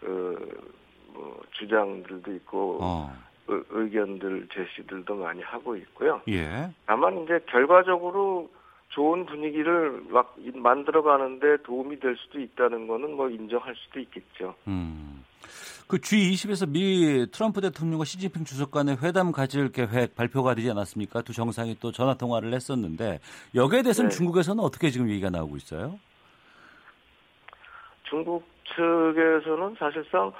그, 0.00 0.72
뭐 1.12 1.42
주장들도 1.50 2.32
있고 2.36 2.78
어. 2.80 3.14
의견들 3.46 4.48
제시들도 4.50 5.16
많이 5.16 5.42
하고 5.42 5.76
있고요. 5.76 6.22
예. 6.28 6.70
다만 6.86 7.22
이제 7.24 7.38
결과적으로 7.50 8.48
좋은 8.88 9.26
분위기를 9.26 10.02
막 10.08 10.36
만들어 10.54 11.02
가는데 11.02 11.58
도움이 11.64 12.00
될 12.00 12.16
수도 12.16 12.40
있다는 12.40 12.86
거는 12.86 13.14
뭐 13.14 13.28
인정할 13.28 13.74
수도 13.76 14.00
있겠죠. 14.00 14.54
음. 14.68 15.22
그 15.90 15.98
G20에서 15.98 16.70
미 16.70 17.26
트럼프 17.32 17.60
대통령과 17.60 18.04
시진핑 18.04 18.44
주석 18.44 18.70
간의 18.70 18.98
회담 19.02 19.32
가질 19.32 19.72
계획 19.72 20.14
발표가 20.14 20.54
되지 20.54 20.70
않았습니까? 20.70 21.22
두 21.22 21.32
정상이 21.32 21.76
또 21.80 21.90
전화 21.90 22.14
통화를 22.14 22.54
했었는데 22.54 23.18
여기에 23.56 23.82
대해서는 23.82 24.10
네. 24.10 24.16
중국에서는 24.16 24.62
어떻게 24.62 24.90
지금 24.90 25.10
얘기가 25.10 25.30
나오고 25.30 25.56
있어요? 25.56 25.98
중국 28.04 28.46
측에서는 28.66 29.74
사실상 29.80 30.32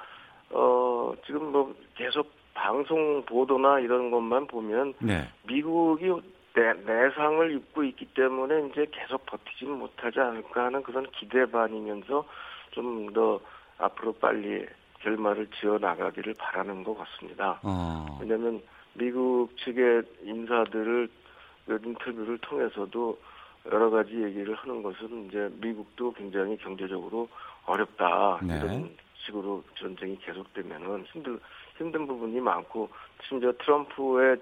어 0.51 1.13
지금 1.27 1.51
뭐 1.51 1.75
계속 1.97 2.31
방송 2.55 3.25
보도나 3.25 3.81
이런 3.81 4.13
것만 4.13 4.47
보면 4.47 4.95
네. 5.01 5.29
미국이 5.49 6.07
내, 6.55 6.73
내상을 6.75 7.53
입고 7.57 7.83
있기 7.83 8.07
때문에 8.15 8.69
이제 8.69 8.87
계속 8.93 9.27
버티지 9.27 9.65
못하지 9.65 10.21
않을까 10.21 10.67
하는 10.67 10.81
그런 10.85 11.11
기대 11.11 11.45
반이면서 11.51 12.25
좀 12.71 13.13
더 13.13 13.41
앞으로 13.79 14.13
빨리 14.13 14.67
결말을 15.01 15.49
지어 15.59 15.79
나가기를 15.79 16.35
바라는 16.35 16.85
것 16.85 16.97
같습니다. 16.99 17.59
어. 17.63 18.19
왜냐하면 18.21 18.63
미국 18.95 19.51
측의 19.59 20.03
인사들을 20.23 21.09
인터뷰를 21.69 22.39
통해서도 22.39 23.19
여러 23.67 23.91
가지 23.91 24.23
얘기를 24.23 24.55
하는 24.55 24.83
것은 24.83 25.27
이제 25.29 25.51
미국도 25.61 26.13
굉장히 26.15 26.57
경제적으로 26.59 27.29
어렵다 27.67 28.41
네. 28.43 28.57
이런 28.57 28.97
식으로 29.27 29.63
전쟁이 29.77 30.19
계속되면은 30.19 31.05
힘들 31.13 31.39
힘든 31.77 32.07
부분이 32.07 32.41
많고 32.41 32.89
심지어 33.29 33.53
트럼프의 33.53 34.37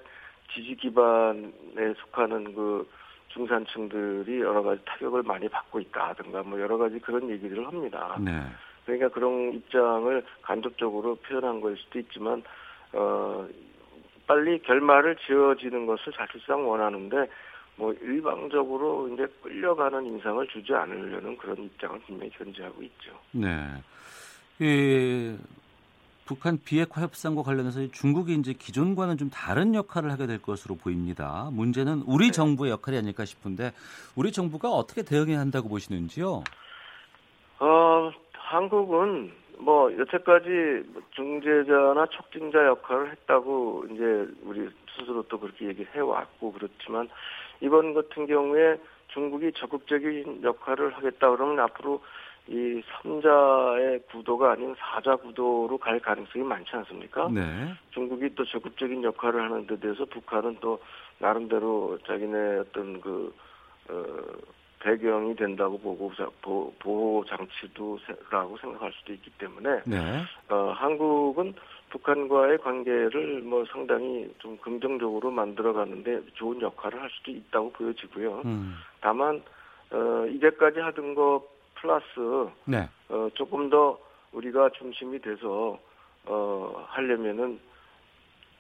지지 0.53 0.77
기반에 0.77 1.95
속하는 1.99 2.55
그 2.55 2.89
중산층들이 3.29 4.41
여러 4.41 4.63
가지 4.63 4.81
타격을 4.85 5.23
많이 5.23 5.49
받고 5.49 5.81
있다든가 5.81 6.43
뭐 6.45 6.59
여러 6.61 6.79
가지 6.79 6.99
그런 6.99 7.29
얘기를 7.29 7.67
합니다. 7.67 8.17
네. 8.21 8.41
그러니까 8.89 9.11
그런 9.11 9.53
입장을 9.53 10.25
간접적으로 10.41 11.17
표현한 11.17 11.61
걸 11.61 11.77
수도 11.77 11.99
있지만 11.99 12.43
어 12.95 13.47
빨리 14.27 14.63
결말을 14.63 15.17
지어지는 15.27 15.85
것을 15.85 16.11
사실상 16.17 16.67
원하는데 16.67 17.29
뭐 17.77 17.93
일방적으로 17.93 19.09
이제 19.09 19.27
끌려가는 19.43 20.07
인상을 20.07 20.47
주지 20.49 20.73
않으려는 20.73 21.37
그런 21.37 21.65
입장을 21.65 21.99
분명히 22.01 22.31
견지하고 22.31 22.83
있죠. 22.83 23.13
네. 23.33 23.49
이 24.59 25.37
북한 26.25 26.59
비핵화 26.65 27.03
협상과 27.03 27.43
관련해서 27.43 27.87
중국이 27.93 28.35
이제 28.35 28.55
기존과는 28.55 29.19
좀 29.19 29.29
다른 29.29 29.75
역할을 29.75 30.11
하게 30.11 30.27
될 30.27 30.41
것으로 30.41 30.77
보입니다. 30.77 31.51
문제는 31.53 32.05
우리 32.07 32.27
네. 32.27 32.33
정부의 32.33 32.73
역할이 32.73 32.97
아닐까 32.97 33.27
싶은데 33.27 33.73
우리 34.17 34.33
정부가 34.33 34.71
어떻게 34.71 35.03
대응해야 35.03 35.39
한다고 35.39 35.69
보시는지요? 35.69 36.43
어, 38.49 38.57
한국은 38.57 39.33
뭐 39.59 39.93
여태까지 39.99 40.85
중재자나 41.11 42.07
촉진자 42.07 42.67
역할을 42.67 43.11
했다고 43.13 43.85
이제 43.91 44.29
우리 44.43 44.69
스스로 44.97 45.23
또 45.25 45.39
그렇게 45.39 45.67
얘기를 45.67 45.91
해왔고 45.95 46.53
그렇지만 46.53 47.09
이번 47.61 47.95
같은 47.95 48.27
경우에 48.27 48.79
중국이 49.09 49.53
적극적인 49.53 50.43
역할을 50.45 50.97
하겠다 50.97 51.31
그러면 51.31 51.61
앞으로 51.61 52.03
이 52.47 52.83
3자의 53.03 54.07
구도가 54.07 54.53
아닌 54.53 54.75
4자 54.75 55.21
구도로 55.21 55.77
갈 55.77 56.01
가능성이 56.01 56.45
많지 56.45 56.71
않습니까? 56.77 57.29
네. 57.31 57.75
중국이 57.91 58.35
또 58.35 58.45
적극적인 58.47 59.03
역할을 59.05 59.43
하는 59.43 59.67
데 59.67 59.79
대해서 59.79 60.07
북한은 60.07 60.57
또 60.61 60.81
나름대로 61.19 61.99
자기네 62.07 62.59
어떤 62.61 63.01
그, 63.03 63.35
어, 63.91 64.05
배경이 64.81 65.35
된다고 65.35 65.79
보고 65.79 66.13
보호 66.79 67.25
장치도라고 67.25 68.59
생각할 68.59 68.93
수도 68.93 69.13
있기 69.13 69.31
때문에 69.33 69.83
네. 69.85 70.23
어, 70.49 70.73
한국은 70.77 71.55
북한과의 71.91 72.59
관계를 72.59 73.41
뭐 73.43 73.65
상당히 73.73 74.33
좀 74.39 74.57
긍정적으로 74.59 75.31
만들어가는데 75.31 76.21
좋은 76.35 76.61
역할을 76.61 77.01
할 77.01 77.11
수도 77.11 77.31
있다고 77.31 77.73
보여지고요. 77.73 78.43
음. 78.45 78.75
다만 79.01 79.43
어, 79.91 80.27
이제까지 80.27 80.81
하던 80.81 81.15
거 81.15 81.45
플러스 81.75 82.51
네. 82.67 82.89
어, 83.09 83.29
조금 83.35 83.71
더 83.71 83.99
우리가 84.33 84.71
중심이 84.71 85.19
돼서 85.21 85.79
어, 86.27 86.87
하려면은 86.89 87.59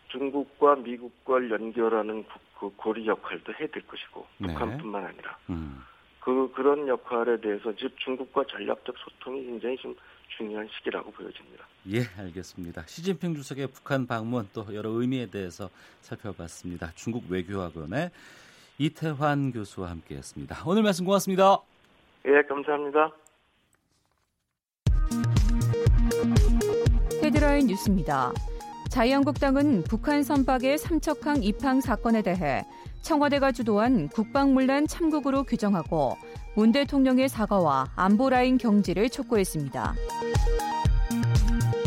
중국과 0.09 0.77
미국과 0.77 1.51
연결하는 1.51 2.25
그 2.59 2.71
고리 2.77 3.07
역할도 3.07 3.53
해야 3.53 3.69
될 3.69 3.87
것이고 3.87 4.27
네. 4.39 4.49
북한뿐만 4.49 5.05
아니라 5.05 5.37
음. 5.51 5.83
그 6.29 6.53
그런 6.55 6.87
역할에 6.87 7.41
대해서 7.41 7.75
즉 7.75 7.91
중국과 7.97 8.45
전략적 8.51 8.95
소통이 8.99 9.47
굉장히 9.47 9.79
좀 9.79 9.97
중요한 10.37 10.69
시기라고 10.77 11.11
보여집니다. 11.11 11.67
예, 11.91 12.01
알겠습니다. 12.19 12.83
시진핑 12.87 13.35
주석의 13.35 13.69
북한 13.69 14.07
방문 14.07 14.47
또 14.53 14.67
여러 14.75 14.91
의미에 14.91 15.31
대해서 15.31 15.71
살펴봤습니다. 16.03 16.93
중국 16.95 17.25
외교학원의 17.31 18.11
이태환 18.77 19.53
교수와 19.53 19.89
함께했습니다. 19.89 20.65
오늘 20.67 20.83
말씀 20.83 21.07
고맙습니다. 21.07 21.63
예, 22.27 22.43
감사합니다. 22.43 23.11
헤드라인 27.23 27.69
뉴스입니다. 27.69 28.33
자유한국당은 28.91 29.83
북한 29.85 30.23
선박의 30.23 30.77
삼척항 30.77 31.43
입항 31.43 31.81
사건에 31.81 32.21
대해 32.21 32.65
청와대가 33.03 33.53
주도한 33.53 34.09
국방문란 34.09 34.87
참국으로 34.87 35.45
규정하고 35.45 36.17
문 36.55 36.73
대통령의 36.73 37.29
사과와 37.29 37.93
안보라인 37.95 38.59
경지를 38.59 39.09
촉구했습니다. 39.11 39.95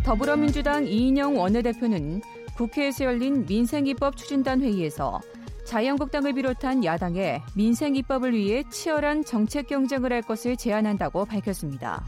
더불어민주당 0.04 0.88
이인영 0.88 1.38
원내대표는 1.38 2.22
국회에서 2.56 3.06
열린 3.06 3.46
민생입법 3.46 4.18
추진단 4.18 4.62
회의에서 4.62 5.22
자유한국당을 5.66 6.34
비롯한 6.34 6.84
야당에 6.84 7.42
민생입법을 7.56 8.34
위해 8.34 8.64
치열한 8.70 9.24
정책 9.24 9.68
경쟁을 9.68 10.12
할 10.12 10.22
것을 10.22 10.58
제안한다고 10.58 11.26
밝혔습니다. 11.26 12.04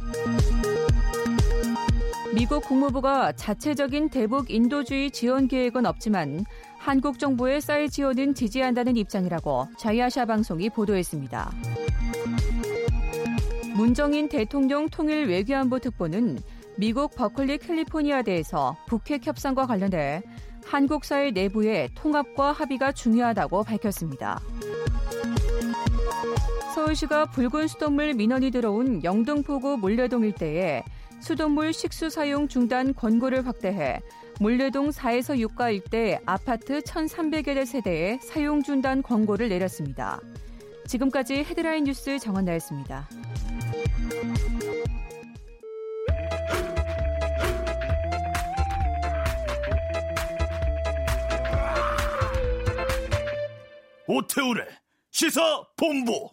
미국 2.33 2.63
국무부가 2.63 3.31
자체적인 3.31 4.09
대북 4.09 4.49
인도주의 4.49 5.11
지원 5.11 5.47
계획은 5.47 5.85
없지만 5.85 6.45
한국 6.83 7.17
정부의 7.17 7.61
쌀 7.61 7.89
지원은 7.89 8.35
지지한다는 8.35 8.97
입장이라고 8.97 9.69
자이아샤 9.77 10.25
방송이 10.25 10.69
보도했습니다. 10.69 11.49
문정인 13.73 14.27
대통령 14.27 14.89
통일 14.89 15.27
외교안보 15.27 15.79
특보는 15.79 16.39
미국 16.75 17.15
버클리 17.15 17.59
캘리포니아대에서 17.59 18.75
북핵 18.87 19.25
협상과 19.25 19.65
관련해 19.65 20.23
한국 20.65 21.05
사회 21.05 21.31
내부의 21.31 21.89
통합과 21.95 22.51
합의가 22.51 22.91
중요하다고 22.91 23.63
밝혔습니다. 23.63 24.41
서울시가 26.75 27.27
붉은 27.27 27.69
수돗물 27.69 28.13
민원이 28.13 28.51
들어온 28.51 29.01
영등포구 29.05 29.77
물레동 29.77 30.25
일대에 30.25 30.83
수돗물 31.21 31.71
식수 31.71 32.09
사용 32.09 32.49
중단 32.49 32.93
권고를 32.93 33.47
확대해 33.47 34.01
물레동 34.39 34.89
4에서 34.89 35.37
6가 35.47 35.73
일대 35.73 36.19
아파트 36.25 36.81
1,300여 36.81 37.55
대 37.55 37.65
세대에 37.65 38.17
사용 38.17 38.63
중단 38.63 39.01
권고를 39.01 39.49
내렸습니다. 39.49 40.19
지금까지 40.87 41.35
헤드라인 41.35 41.85
뉴스 41.85 42.19
정원나였습니다. 42.19 43.07
오태우래 54.05 54.65
시사 55.11 55.63
본부 55.77 56.29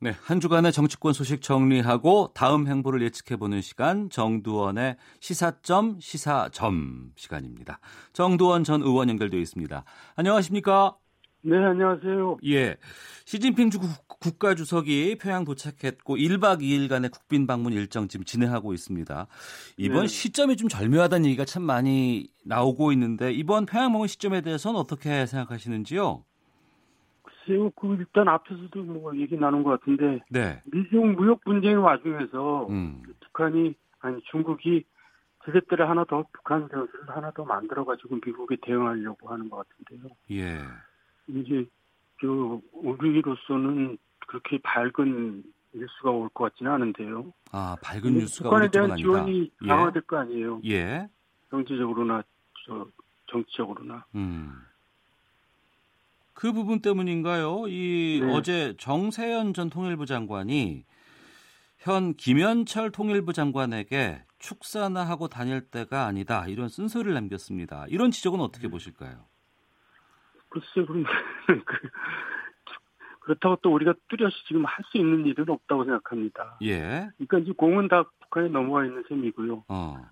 네, 0.00 0.14
한 0.22 0.38
주간의 0.38 0.70
정치권 0.70 1.12
소식 1.12 1.42
정리하고 1.42 2.30
다음 2.32 2.68
행보를 2.68 3.02
예측해보는 3.02 3.62
시간 3.62 4.08
정두원의 4.10 4.96
시사점 5.18 5.98
시사점 5.98 7.10
시간입니다. 7.16 7.80
정두원 8.12 8.62
전 8.62 8.80
의원 8.82 9.08
연결되어 9.08 9.40
있습니다. 9.40 9.84
안녕하십니까? 10.14 10.96
네, 11.42 11.56
안녕하세요. 11.56 12.36
예. 12.46 12.76
시진핑 13.24 13.70
주 13.70 13.80
국가 14.06 14.54
주석이 14.54 15.18
평양 15.20 15.44
도착했고 15.44 16.16
1박 16.16 16.60
2일간의 16.60 17.10
국빈 17.10 17.48
방문 17.48 17.72
일정 17.72 18.06
지금 18.06 18.24
진행하고 18.24 18.74
있습니다. 18.74 19.26
이번 19.78 20.02
네. 20.02 20.06
시점이 20.06 20.56
좀 20.56 20.68
절묘하다는 20.68 21.26
얘기가 21.26 21.44
참 21.44 21.64
많이 21.64 22.28
나오고 22.44 22.92
있는데 22.92 23.32
이번 23.32 23.66
평양 23.66 23.90
방문 23.90 24.06
시점에 24.06 24.42
대해서는 24.42 24.78
어떻게 24.78 25.26
생각하시는지요? 25.26 26.22
글쎄요, 27.48 27.70
그 27.70 27.96
일단 27.98 28.28
앞에서도 28.28 28.82
뭐 28.82 29.16
얘기 29.16 29.36
나눈 29.36 29.62
것 29.62 29.70
같은데 29.70 30.20
네. 30.28 30.60
미중 30.66 31.12
무역 31.16 31.42
분쟁 31.44 31.82
와중에서 31.82 32.66
음. 32.68 33.02
북한이 33.20 33.74
아니 34.00 34.20
중국이 34.30 34.84
제재대를 35.46 35.88
하나 35.88 36.04
더 36.04 36.24
북한 36.32 36.68
대우를 36.68 36.88
하나 37.06 37.30
더 37.30 37.44
만들어 37.44 37.84
가지고 37.86 38.16
미국에 38.24 38.56
대응하려고 38.60 39.30
하는 39.30 39.48
것 39.48 39.66
같은데요. 39.66 40.10
예. 40.32 40.58
이제 41.28 41.66
그 42.20 42.60
우리로서는 42.72 43.96
그렇게 44.26 44.58
밝은 44.62 45.42
뉴스가 45.72 46.10
올 46.10 46.28
것 46.28 46.52
같지는 46.52 46.72
않은데요. 46.72 47.32
아 47.52 47.76
밝은 47.82 48.12
뉴스가 48.12 48.50
북한에 48.50 48.68
대한 48.70 48.94
지원이 48.96 49.50
예. 49.62 49.66
강화될 49.66 50.02
거 50.02 50.18
아니에요. 50.18 50.60
예. 50.66 51.08
경제적으로나 51.50 52.22
저 52.66 52.86
정치적으로나. 53.30 54.04
음. 54.14 54.52
그 56.38 56.52
부분 56.52 56.80
때문인가요? 56.80 57.64
이 57.66 58.20
네. 58.22 58.32
어제 58.32 58.72
정세현 58.78 59.54
전 59.54 59.68
통일부 59.68 60.06
장관이 60.06 60.84
현 61.78 62.14
김현철 62.14 62.92
통일부 62.92 63.32
장관에게 63.32 64.22
축사나 64.38 65.02
하고 65.02 65.26
다닐 65.26 65.62
때가 65.62 66.06
아니다 66.06 66.46
이런 66.46 66.68
쓴소리를 66.68 67.12
남겼습니다. 67.12 67.86
이런 67.88 68.12
지적은 68.12 68.38
어떻게 68.38 68.68
네. 68.68 68.70
보실까요? 68.70 69.24
글쎄, 70.48 70.86
그럼 70.86 71.02
그, 71.66 71.88
그렇다고 73.18 73.56
또 73.60 73.74
우리가 73.74 73.94
뚜렷이 74.08 74.36
지금 74.46 74.64
할 74.64 74.84
수 74.92 74.98
있는 74.98 75.26
일은 75.26 75.44
없다고 75.48 75.86
생각합니다. 75.86 76.58
예. 76.62 77.10
그러니까 77.16 77.38
이제 77.38 77.50
공은 77.50 77.88
다 77.88 78.04
북한에 78.20 78.48
넘어가 78.48 78.84
있는 78.84 79.02
셈이고요. 79.08 79.64
어. 79.66 80.08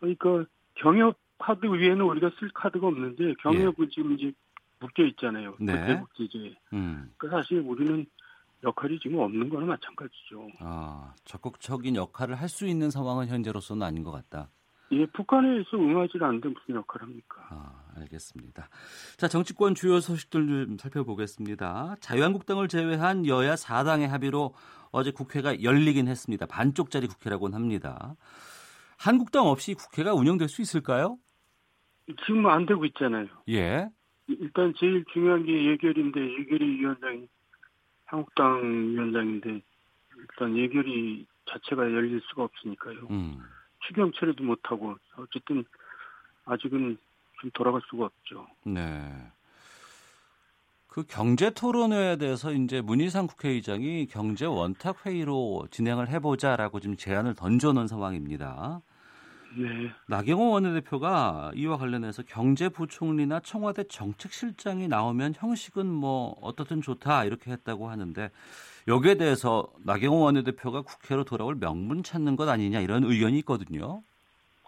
그러니까 0.00 0.46
경협 0.76 1.18
카드 1.38 1.66
위에는 1.66 2.00
우리가 2.00 2.30
쓸 2.40 2.48
카드가 2.54 2.86
없는데 2.86 3.34
경협은 3.42 3.84
예. 3.84 3.88
지금 3.90 4.12
이제 4.14 4.32
묶여 4.78 5.04
있잖아요. 5.04 5.54
네. 5.60 5.86
대북 5.86 6.08
제재. 6.16 6.54
음. 6.72 7.10
그 7.16 7.28
사실 7.28 7.60
우리는 7.60 8.04
역할이 8.64 8.98
지금 9.00 9.18
없는 9.18 9.48
거는 9.48 9.66
마찬가지죠. 9.68 10.48
아, 10.60 11.14
적극적인 11.24 11.94
역할을 11.96 12.34
할 12.36 12.48
수 12.48 12.66
있는 12.66 12.90
상황은 12.90 13.28
현재로서는 13.28 13.82
아닌 13.86 14.02
것 14.02 14.10
같다. 14.10 14.48
예, 14.92 15.04
북한에서 15.06 15.76
응하지 15.76 16.12
않는데 16.20 16.48
무슨 16.48 16.76
역할을 16.76 17.08
합니까? 17.08 17.36
아, 17.50 17.82
알겠습니다. 17.96 18.68
자, 19.16 19.26
정치권 19.28 19.74
주요 19.74 19.98
소식들 20.00 20.66
좀 20.66 20.78
살펴보겠습니다. 20.78 21.96
자유한국당을 22.00 22.68
제외한 22.68 23.26
여야 23.26 23.54
4당의 23.56 24.06
합의로 24.06 24.54
어제 24.92 25.10
국회가 25.10 25.60
열리긴 25.62 26.06
했습니다. 26.06 26.46
반쪽짜리 26.46 27.08
국회라고는 27.08 27.54
합니다. 27.56 28.14
한국당 28.96 29.46
없이 29.46 29.74
국회가 29.74 30.14
운영될 30.14 30.48
수 30.48 30.62
있을까요? 30.62 31.18
지금 32.24 32.46
안 32.46 32.64
되고 32.64 32.84
있잖아요. 32.86 33.26
예. 33.48 33.88
일단 34.28 34.74
제일 34.76 35.04
중요한 35.12 35.44
게 35.44 35.72
예결인데 35.72 36.20
예결위 36.20 36.80
위원장이 36.80 37.28
한국당 38.04 38.60
위원장인데 38.62 39.60
일단 40.16 40.56
예결위 40.56 41.26
자체가 41.46 41.82
열릴 41.82 42.20
수가 42.28 42.44
없으니까요. 42.44 43.06
음. 43.10 43.38
추경 43.86 44.10
처리도 44.12 44.42
못하고 44.42 44.96
어쨌든 45.16 45.64
아직은 46.44 46.96
좀 47.40 47.50
돌아갈 47.52 47.80
수가 47.88 48.06
없죠. 48.06 48.46
네. 48.64 49.30
그 50.88 51.04
경제 51.06 51.50
토론회에 51.50 52.16
대해서 52.16 52.52
이제 52.52 52.80
문희상 52.80 53.26
국회의장이 53.26 54.06
경제 54.06 54.46
원탁 54.46 55.04
회의로 55.04 55.68
진행을 55.70 56.08
해보자라고 56.08 56.80
지금 56.80 56.96
제안을 56.96 57.34
던져놓은 57.34 57.86
상황입니다. 57.86 58.80
네. 59.56 59.90
나경원 60.06 60.50
원내대표가 60.52 61.52
이와 61.54 61.78
관련해서 61.78 62.22
경제부총리나 62.24 63.40
청와대 63.40 63.84
정책실장이 63.84 64.88
나오면 64.88 65.34
형식은 65.36 65.86
뭐 65.86 66.36
어떻든 66.42 66.82
좋다 66.82 67.24
이렇게 67.24 67.50
했다고 67.50 67.88
하는데 67.88 68.30
여기에 68.86 69.16
대해서 69.16 69.72
나경원 69.84 70.22
원내대표가 70.22 70.82
국회로 70.82 71.24
돌아올 71.24 71.56
명분 71.58 72.02
찾는 72.02 72.36
것 72.36 72.48
아니냐 72.48 72.80
이런 72.80 73.04
의견이 73.04 73.38
있거든요. 73.38 74.02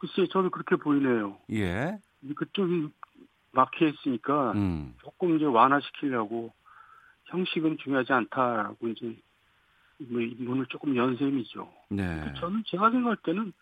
글쎄 0.00 0.26
저는 0.30 0.50
그렇게 0.50 0.76
보이네요. 0.76 1.36
예. 1.52 1.98
그쪽이 2.34 2.88
막혀 3.52 3.88
있으니까 3.88 4.52
음. 4.52 4.94
조금 5.02 5.36
이제 5.36 5.44
완화시키려고 5.44 6.52
형식은 7.24 7.78
중요하지 7.78 8.12
않다라고 8.12 8.88
이제 8.88 9.16
뭐 9.98 10.20
문을 10.38 10.66
조금 10.66 10.96
연 10.96 11.16
셈이죠. 11.16 11.68
네. 11.90 12.32
저는 12.38 12.62
제가 12.66 12.90
생각할 12.90 13.16
때는 13.24 13.52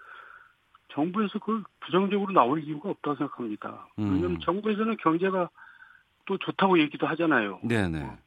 정부에서 0.88 1.38
그걸 1.38 1.62
부정적으로 1.80 2.32
나올 2.32 2.62
이유가 2.62 2.90
없다고 2.90 3.16
생각합니다. 3.16 3.88
음. 3.98 4.14
왜냐하면 4.14 4.40
정부에서는 4.40 4.96
경제가 4.98 5.50
또 6.26 6.38
좋다고 6.38 6.78
얘기도 6.80 7.06
하잖아요. 7.06 7.60
네네. 7.62 8.02
어, 8.02 8.18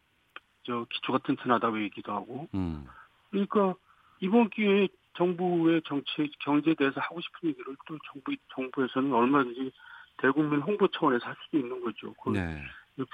저 0.64 0.86
기초가 0.90 1.20
튼튼하다고 1.20 1.82
얘기도 1.84 2.14
하고. 2.14 2.48
음. 2.54 2.86
그러니까 3.30 3.76
이번 4.20 4.50
기회에 4.50 4.88
정부의 5.18 5.82
정책 5.86 6.30
경제에 6.40 6.76
대해서 6.76 7.00
하고 7.02 7.20
싶은 7.22 7.50
얘기를 7.50 7.76
또 7.88 7.98
정부 8.12 8.36
정부에서는 8.56 9.14
얼마든지 9.14 9.72
대국민 10.18 10.62
홍보 10.62 10.88
차원에서 10.88 11.26
할 11.26 11.36
수도 11.44 11.58
있는 11.58 11.82
거죠. 11.82 12.14
네. 12.32 12.62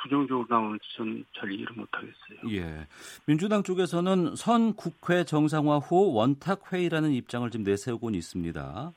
부정적으로 0.01 0.47
나오는지 0.49 0.83
저는 0.97 1.25
잘 1.37 1.51
이해를 1.51 1.75
못하겠어요. 1.75 2.39
예. 2.49 2.87
민주당 3.27 3.61
쪽에서는 3.61 4.35
선 4.35 4.73
국회 4.73 5.23
정상화 5.23 5.77
후 5.77 6.13
원탁 6.13 6.73
회의라는 6.73 7.11
입장을 7.11 7.49
지금 7.51 7.63
내세우고 7.63 8.09
있습니다. 8.09 8.93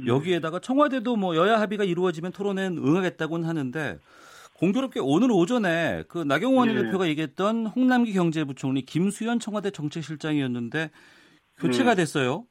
예. 0.00 0.06
여기에다가 0.06 0.58
청와대도 0.58 1.16
뭐 1.16 1.36
여야 1.36 1.60
합의가 1.60 1.84
이루어지면 1.84 2.32
토론에는 2.32 2.78
응하겠다고는 2.78 3.48
하는데 3.48 3.98
공교롭게 4.54 5.00
오늘 5.02 5.30
오전에 5.32 6.04
그 6.08 6.18
나경원 6.18 6.70
예. 6.70 6.74
대표가 6.74 7.08
얘기했던 7.08 7.66
홍남기 7.66 8.12
경제부총리 8.12 8.82
김수현 8.82 9.40
청와대 9.40 9.70
정책실장이었는데 9.70 10.90
교체가 11.58 11.92
예. 11.92 11.94
됐어요. 11.96 12.46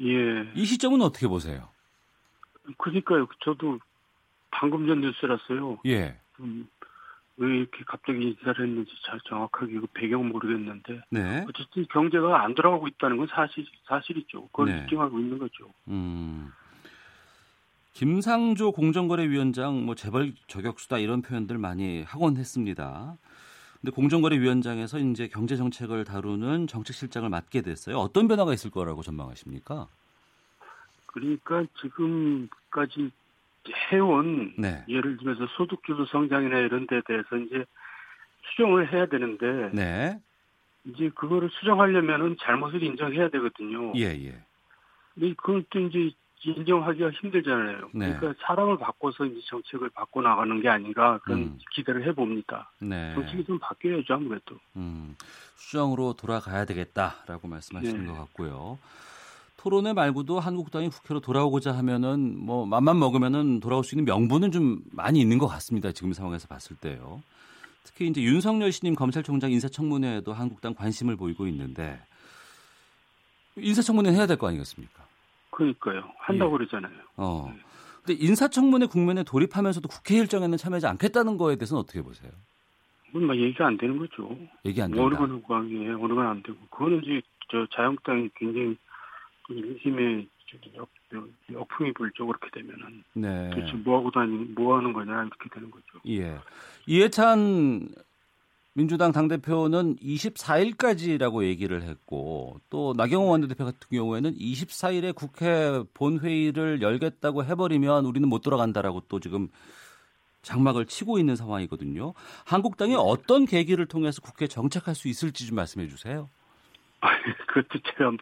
예. 0.00 0.50
이 0.54 0.64
시점은 0.64 1.02
어떻게 1.02 1.28
보세요? 1.28 1.68
그러니까요. 2.78 3.26
저도 3.44 3.78
방금 4.50 4.86
전 4.86 5.00
뉴스라서요. 5.00 5.80
예. 5.86 6.18
음, 6.40 6.66
왜 7.36 7.58
이렇게 7.58 7.84
갑자기 7.86 8.22
인사를 8.22 8.66
했는지 8.66 8.90
잘 9.06 9.18
정확하게 9.28 9.80
그 9.80 9.86
배경 9.92 10.28
모르겠는데 10.28 11.02
네. 11.10 11.44
어쨌든 11.48 11.86
경제가 11.90 12.42
안 12.42 12.54
돌아가고 12.54 12.88
있다는 12.88 13.16
건 13.16 13.28
사실 13.30 13.66
사실이죠. 13.86 14.46
그걸 14.48 14.66
네. 14.66 14.82
입증하고 14.82 15.18
있는 15.18 15.38
거죠. 15.38 15.72
음. 15.88 16.52
김상조 17.92 18.72
공정거래위원장 18.72 19.84
뭐 19.84 19.94
재벌 19.94 20.32
저격수다 20.46 20.98
이런 20.98 21.22
표현들 21.22 21.58
많이 21.58 22.02
하곤 22.02 22.36
했습니다. 22.36 23.16
근데 23.80 23.92
공정거래위원장에서 23.92 24.98
이제 24.98 25.28
경제 25.28 25.56
정책을 25.56 26.04
다루는 26.04 26.66
정책실장을 26.66 27.28
맡게 27.28 27.62
됐어요. 27.62 27.96
어떤 27.96 28.28
변화가 28.28 28.52
있을 28.52 28.70
거라고 28.70 29.02
전망하십니까? 29.02 29.88
그러니까 31.06 31.64
지금까지 31.80 33.10
해온 33.92 34.54
네. 34.56 34.84
예를 34.88 35.16
들면서 35.16 35.46
소득주도 35.56 36.06
성장이나 36.06 36.58
이런 36.58 36.86
데 36.86 37.00
대해서 37.06 37.36
이제 37.36 37.64
수정을 38.50 38.92
해야 38.92 39.06
되는데 39.06 39.70
네. 39.72 40.20
이제 40.84 41.10
그거를 41.14 41.50
수정하려면은 41.50 42.36
잘못을 42.40 42.82
인정해야 42.82 43.28
되거든요. 43.30 43.92
예, 43.96 44.06
예. 44.24 44.42
근데 45.14 45.34
그것도 45.34 45.80
이제 45.80 46.10
인정하기가 46.42 47.10
힘들잖아요. 47.10 47.90
네. 47.92 48.14
그러니까 48.16 48.34
사람을 48.46 48.78
바꿔서 48.78 49.24
이제 49.26 49.40
정책을 49.46 49.90
바꿔 49.90 50.22
나가는 50.22 50.60
게 50.62 50.68
아닌가 50.68 51.18
그런 51.24 51.38
음. 51.40 51.58
기대를 51.74 52.06
해봅니다. 52.08 52.70
네. 52.80 53.12
정책이 53.14 53.44
좀 53.44 53.58
바뀌어야죠 53.58 54.14
아무래도. 54.14 54.56
음. 54.76 55.14
수정으로 55.56 56.14
돌아가야 56.14 56.64
되겠다라고 56.64 57.46
말씀하시는 57.48 58.06
네. 58.06 58.10
것 58.10 58.18
같고요. 58.18 58.78
토론회 59.58 59.92
말고도 59.92 60.40
한국당이 60.40 60.88
국회로 60.88 61.20
돌아오고자 61.20 61.72
하면은 61.76 62.38
뭐 62.38 62.64
맘만 62.64 62.98
먹으면은 62.98 63.60
돌아올 63.60 63.84
수 63.84 63.94
있는 63.94 64.06
명분은 64.06 64.52
좀 64.52 64.80
많이 64.92 65.20
있는 65.20 65.36
것 65.36 65.46
같습니다. 65.48 65.92
지금 65.92 66.14
상황에서 66.14 66.48
봤을 66.48 66.76
때요. 66.76 67.22
특히 67.84 68.06
이제 68.08 68.22
윤석열 68.22 68.72
신임 68.72 68.94
검찰총장 68.94 69.52
인사청문회에도 69.52 70.32
한국당 70.32 70.74
관심을 70.74 71.16
보이고 71.16 71.46
있는데 71.46 72.00
인사청문회 73.56 74.12
해야 74.12 74.26
될 74.26 74.38
거 74.38 74.48
아니겠습니까? 74.48 75.04
그러니까요. 75.50 76.12
한다고 76.18 76.52
예. 76.54 76.58
그러잖아요. 76.58 76.94
어. 77.16 77.52
근데 78.02 78.24
인사청문회 78.24 78.86
국면에 78.86 79.22
돌입하면서도 79.24 79.88
국회 79.88 80.16
일정에는 80.16 80.56
참여하지 80.56 80.86
않겠다는 80.86 81.36
거에 81.36 81.56
대해서는 81.56 81.80
어떻게 81.80 82.02
보세요? 82.02 82.30
그건 83.06 83.26
막 83.26 83.36
얘기가 83.36 83.66
안 83.66 83.76
되는 83.76 83.98
거죠. 83.98 84.36
얘기 84.64 84.80
안 84.80 84.90
된다. 84.90 85.04
어느 85.04 85.14
건 85.16 85.42
관계, 85.42 85.88
어느 85.90 86.14
건안 86.14 86.42
되고. 86.42 86.56
그거는 86.70 87.02
이제 87.04 87.20
저 87.50 87.66
자영당이 87.74 88.30
굉장히 88.36 88.76
민심에 89.48 90.26
역, 90.76 90.88
역풍이 91.52 91.92
불죠 91.92 92.26
그렇게 92.26 92.48
되면은 92.52 93.04
네. 93.14 93.50
도대체 93.50 93.72
뭐 93.78 93.98
하고 93.98 94.10
다니 94.10 94.32
뭐 94.54 94.76
하는 94.76 94.92
거냐 94.92 95.24
이렇게 95.24 95.48
되는 95.52 95.70
거죠. 95.70 95.98
예. 96.08 96.38
이해찬 96.86 97.88
민주당 98.72 99.10
당대표는 99.10 99.96
24일까지라고 99.96 101.44
얘기를 101.44 101.82
했고 101.82 102.60
또 102.70 102.94
나경원 102.96 103.30
원내대표 103.30 103.64
같은 103.64 103.88
경우에는 103.90 104.34
24일에 104.34 105.14
국회 105.14 105.82
본회의를 105.92 106.80
열겠다고 106.80 107.44
해버리면 107.44 108.04
우리는 108.06 108.28
못 108.28 108.42
돌아간다라고 108.42 109.02
또 109.08 109.18
지금 109.18 109.48
장막을 110.42 110.86
치고 110.86 111.18
있는 111.18 111.36
상황이거든요. 111.36 112.14
한국당이 112.46 112.92
네. 112.92 112.96
어떤 112.98 113.44
계기를 113.44 113.86
통해서 113.86 114.22
국회에 114.22 114.48
정착할 114.48 114.94
수 114.94 115.08
있을지 115.08 115.46
좀 115.46 115.56
말씀해 115.56 115.88
주세요. 115.88 116.28
그것도 117.48 117.80
제가 117.84 118.12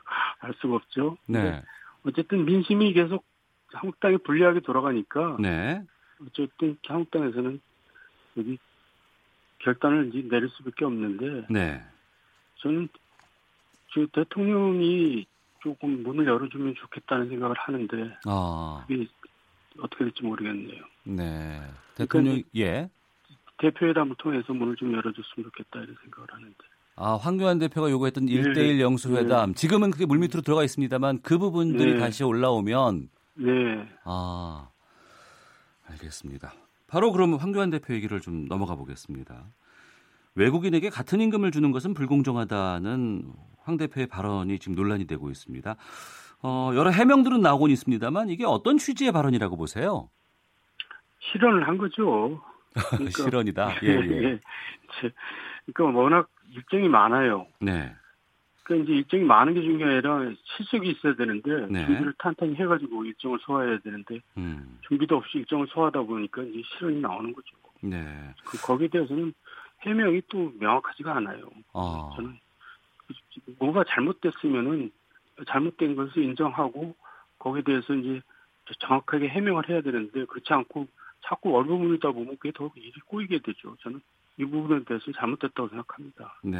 알 0.40 0.54
수가 0.60 0.76
없죠. 0.76 1.18
네. 1.26 1.62
어쨌든 2.04 2.44
민심이 2.44 2.92
계속 2.92 3.24
한국당에 3.68 4.16
불리하게 4.16 4.60
돌아가니까. 4.60 5.36
네. 5.38 5.82
어쨌든 6.26 6.78
한국당에서는 6.86 7.60
여기 8.38 8.58
결단을 9.58 10.08
이제 10.08 10.26
내릴 10.28 10.48
수밖에 10.50 10.84
없는데. 10.84 11.46
네. 11.50 11.82
저는 12.56 12.88
저 13.92 14.06
대통령이 14.12 15.26
조금 15.60 16.02
문을 16.02 16.26
열어주면 16.26 16.74
좋겠다는 16.76 17.28
생각을 17.28 17.56
하는데. 17.58 18.16
아. 18.26 18.84
그게 18.86 19.06
어떻게 19.80 20.04
될지 20.04 20.22
모르겠네요. 20.22 20.82
네. 21.04 21.60
대통령 21.94 22.42
그러니까 22.42 22.48
예. 22.56 22.90
대표회담을 23.58 24.16
통해서 24.18 24.52
문을 24.52 24.76
좀 24.76 24.92
열어줬으면 24.92 25.50
좋겠다 25.50 25.80
이런 25.80 25.96
생각을 26.02 26.28
하는데. 26.30 26.56
아, 26.96 27.14
황교안 27.14 27.58
대표가 27.58 27.90
요구했던 27.90 28.26
네. 28.26 28.32
1대1 28.32 28.80
영수회담. 28.80 29.50
네. 29.50 29.54
지금은 29.54 29.90
그게 29.90 30.04
물밑으로 30.06 30.42
들어가 30.42 30.64
있습니다만 30.64 31.22
그 31.22 31.38
부분들이 31.38 31.94
네. 31.94 31.98
다시 31.98 32.24
올라오면 32.24 33.08
네. 33.34 33.88
아. 34.04 34.68
알겠습니다. 35.88 36.52
바로 36.88 37.12
그럼 37.12 37.34
황교안 37.34 37.70
대표 37.70 37.94
얘기를 37.94 38.20
좀 38.20 38.46
넘어가 38.48 38.74
보겠습니다. 38.74 39.44
외국인에게 40.34 40.88
같은 40.88 41.20
임금을 41.20 41.50
주는 41.50 41.70
것은 41.70 41.94
불공정하다는 41.94 43.32
황 43.58 43.76
대표의 43.76 44.06
발언이 44.06 44.58
지금 44.58 44.74
논란이 44.74 45.06
되고 45.06 45.30
있습니다. 45.30 45.76
어, 46.42 46.70
여러 46.74 46.90
해명들은 46.90 47.40
나오곤 47.40 47.70
있습니다만 47.70 48.30
이게 48.30 48.44
어떤 48.44 48.78
취지의 48.78 49.12
발언이라고 49.12 49.56
보세요? 49.56 50.08
실언을 51.20 51.68
한 51.68 51.76
거죠. 51.76 52.40
그러니까, 52.90 53.22
실언이다. 53.22 53.74
예, 53.84 53.88
예. 53.88 54.22
예. 54.22 54.40
그러니까 55.72 55.98
워낙 56.00 56.30
일정이 56.50 56.88
많아요. 56.88 57.46
네. 57.60 57.94
그러니까 58.68 58.84
이제 58.84 58.98
일정이 58.98 59.24
많은 59.24 59.54
게 59.54 59.62
중요한 59.62 59.94
아니라 59.94 60.30
실속이 60.44 60.90
있어야 60.90 61.14
되는데 61.14 61.66
네. 61.70 61.86
준비를 61.86 62.12
탄탄히 62.18 62.54
해가지고 62.54 63.06
일정을 63.06 63.38
소화해야 63.40 63.78
되는데 63.78 64.20
음. 64.36 64.78
준비도 64.86 65.16
없이 65.16 65.38
일정을 65.38 65.66
소화하다 65.68 66.02
보니까 66.02 66.42
이제 66.42 66.62
실현이 66.66 67.00
나오는 67.00 67.32
거죠. 67.32 67.56
네. 67.80 68.34
그 68.44 68.58
거기에 68.58 68.88
대해서는 68.88 69.32
해명이 69.80 70.22
또 70.28 70.52
명확하지가 70.60 71.16
않아요. 71.16 71.48
아. 71.72 72.10
저는 72.14 72.38
뭐가 73.58 73.84
잘못됐으면은 73.88 74.92
잘못된 75.46 75.96
것을 75.96 76.22
인정하고 76.24 76.94
거기에 77.38 77.62
대해서 77.62 77.94
이제 77.94 78.20
정확하게 78.80 79.28
해명을 79.28 79.66
해야 79.70 79.80
되는데 79.80 80.26
그렇지 80.26 80.52
않고 80.52 80.86
자꾸 81.22 81.56
얼버무리다 81.56 82.10
보면 82.10 82.36
그게 82.36 82.52
더 82.52 82.70
일이 82.76 82.92
꼬이게 83.06 83.38
되죠. 83.38 83.76
저는 83.80 84.02
이 84.38 84.44
부분에 84.44 84.84
대해서 84.84 85.04
잘못됐다고 85.12 85.68
생각합니다. 85.68 86.40
네. 86.44 86.58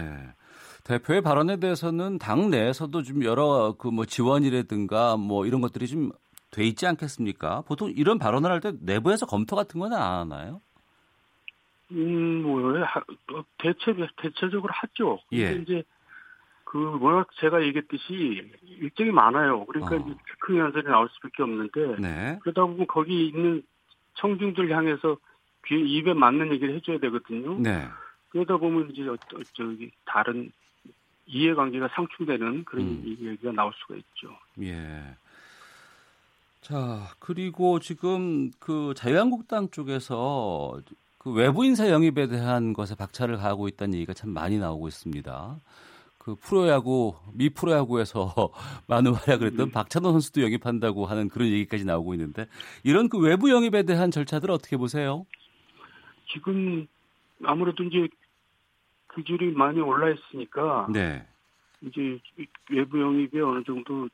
대표의 0.85 1.23
발언에 1.23 1.59
대해서는 1.59 2.19
당 2.19 2.51
내에서도 2.51 3.03
좀 3.03 3.25
여러 3.25 3.75
그 3.79 3.89
뭐 3.91 4.05
지원이라든가 4.05 5.17
뭐 5.17 5.47
이런 5.47 5.61
것들이 5.61 5.87
좀 5.87 6.13
돼 6.51 6.65
있지 6.65 6.87
않겠습니까? 6.87 7.61
보통 7.69 7.91
이런 7.95 8.19
발언을 8.19 8.51
할 8.51 8.61
때 8.61 8.73
내부에서 8.81 9.27
검토 9.27 9.55
같은 9.55 9.79
건 9.81 9.93
안 9.93 10.01
하나요? 10.31 10.63
음, 11.93 12.43
뭐, 12.43 12.61
뭐 13.31 13.45
대체, 13.59 13.95
대체적으로 14.17 14.73
하죠. 14.73 15.19
예. 15.35 15.53
이제 15.53 15.83
그 16.65 16.99
워낙 17.01 17.29
제가 17.41 17.63
얘기했듯이 17.63 18.51
일정이 18.81 19.11
많아요. 19.11 19.65
그러니까 19.67 19.97
어. 19.97 19.99
이제 19.99 20.19
큰 20.41 20.57
연설이 20.57 20.85
나올 20.87 21.09
수밖에 21.15 21.43
없는데 21.43 21.97
네. 22.01 22.39
그러다 22.43 22.63
보면 22.63 22.87
거기 22.87 23.29
있는 23.29 23.63
청중들 24.15 24.71
향해서 24.75 25.17
귀 25.69 25.75
입에 25.99 26.15
맞는 26.15 26.53
얘기를 26.53 26.75
해줘야 26.75 26.99
되거든요. 26.99 27.59
네. 27.59 27.87
그러다 28.31 28.57
보면 28.57 28.91
이제 28.91 29.07
어, 29.09 29.17
저기 29.55 29.91
다른 30.05 30.51
이해관계가 31.27 31.89
상충되는 31.95 32.65
그런 32.65 32.87
음. 32.87 33.03
얘기가 33.05 33.53
나올 33.53 33.73
수가 33.75 33.97
있죠. 33.97 34.31
예. 34.63 35.17
자 36.61 37.15
그리고 37.19 37.79
지금 37.79 38.51
그 38.59 38.95
자유한국당 38.97 39.71
쪽에서 39.71 40.81
그 41.19 41.33
외부 41.33 41.65
인사 41.65 41.89
영입에 41.91 42.27
대한 42.29 42.73
것에 42.73 42.95
박차를 42.95 43.37
가하고 43.37 43.69
있다는 43.69 43.95
얘기가 43.95 44.15
참 44.15 44.31
많이 44.31 44.59
나오고 44.59 44.89
있습니다. 44.89 45.57
그그 46.19 46.37
프로야구 46.43 47.15
미 47.33 47.49
프로야구에서 47.51 48.53
많은 48.87 49.15
활약을 49.15 49.49
했던 49.49 49.69
음. 49.69 49.71
박찬호 49.71 50.13
선수도 50.13 50.43
영입한다고 50.43 51.07
하는 51.07 51.29
그런 51.29 51.49
얘기까지 51.49 51.85
나오고 51.85 52.15
있는데 52.15 52.47
이런 52.85 53.09
그 53.09 53.19
외부 53.19 53.51
영입에 53.51 53.85
대한 53.85 54.11
절차들 54.11 54.51
어떻게 54.51 54.77
보세요? 54.77 55.27
지금 56.33 56.87
아무래도 57.45 57.85
이제 57.85 58.09
그줄이 59.09 59.53
많이 59.53 59.81
올라 59.81 60.11
있으니까 60.11 60.89
네. 60.93 61.27
이제 61.83 62.19
외부 62.71 63.01
영입에 63.01 63.41
어느 63.41 63.63
정도 63.65 64.09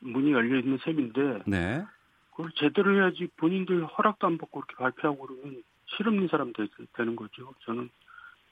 문이 0.00 0.32
열려 0.32 0.58
있는 0.58 0.78
셈인데 0.78 1.42
네. 1.46 1.84
그걸 2.30 2.50
제대로 2.56 2.94
해야지 2.94 3.28
본인들 3.36 3.84
허락도 3.86 4.26
안 4.26 4.38
받고 4.38 4.60
그렇게 4.60 4.76
발표하고 4.76 5.26
그러면 5.26 5.62
실없는 5.96 6.28
사람 6.28 6.52
되, 6.52 6.66
는 7.04 7.16
거죠. 7.16 7.54
저는 7.64 7.90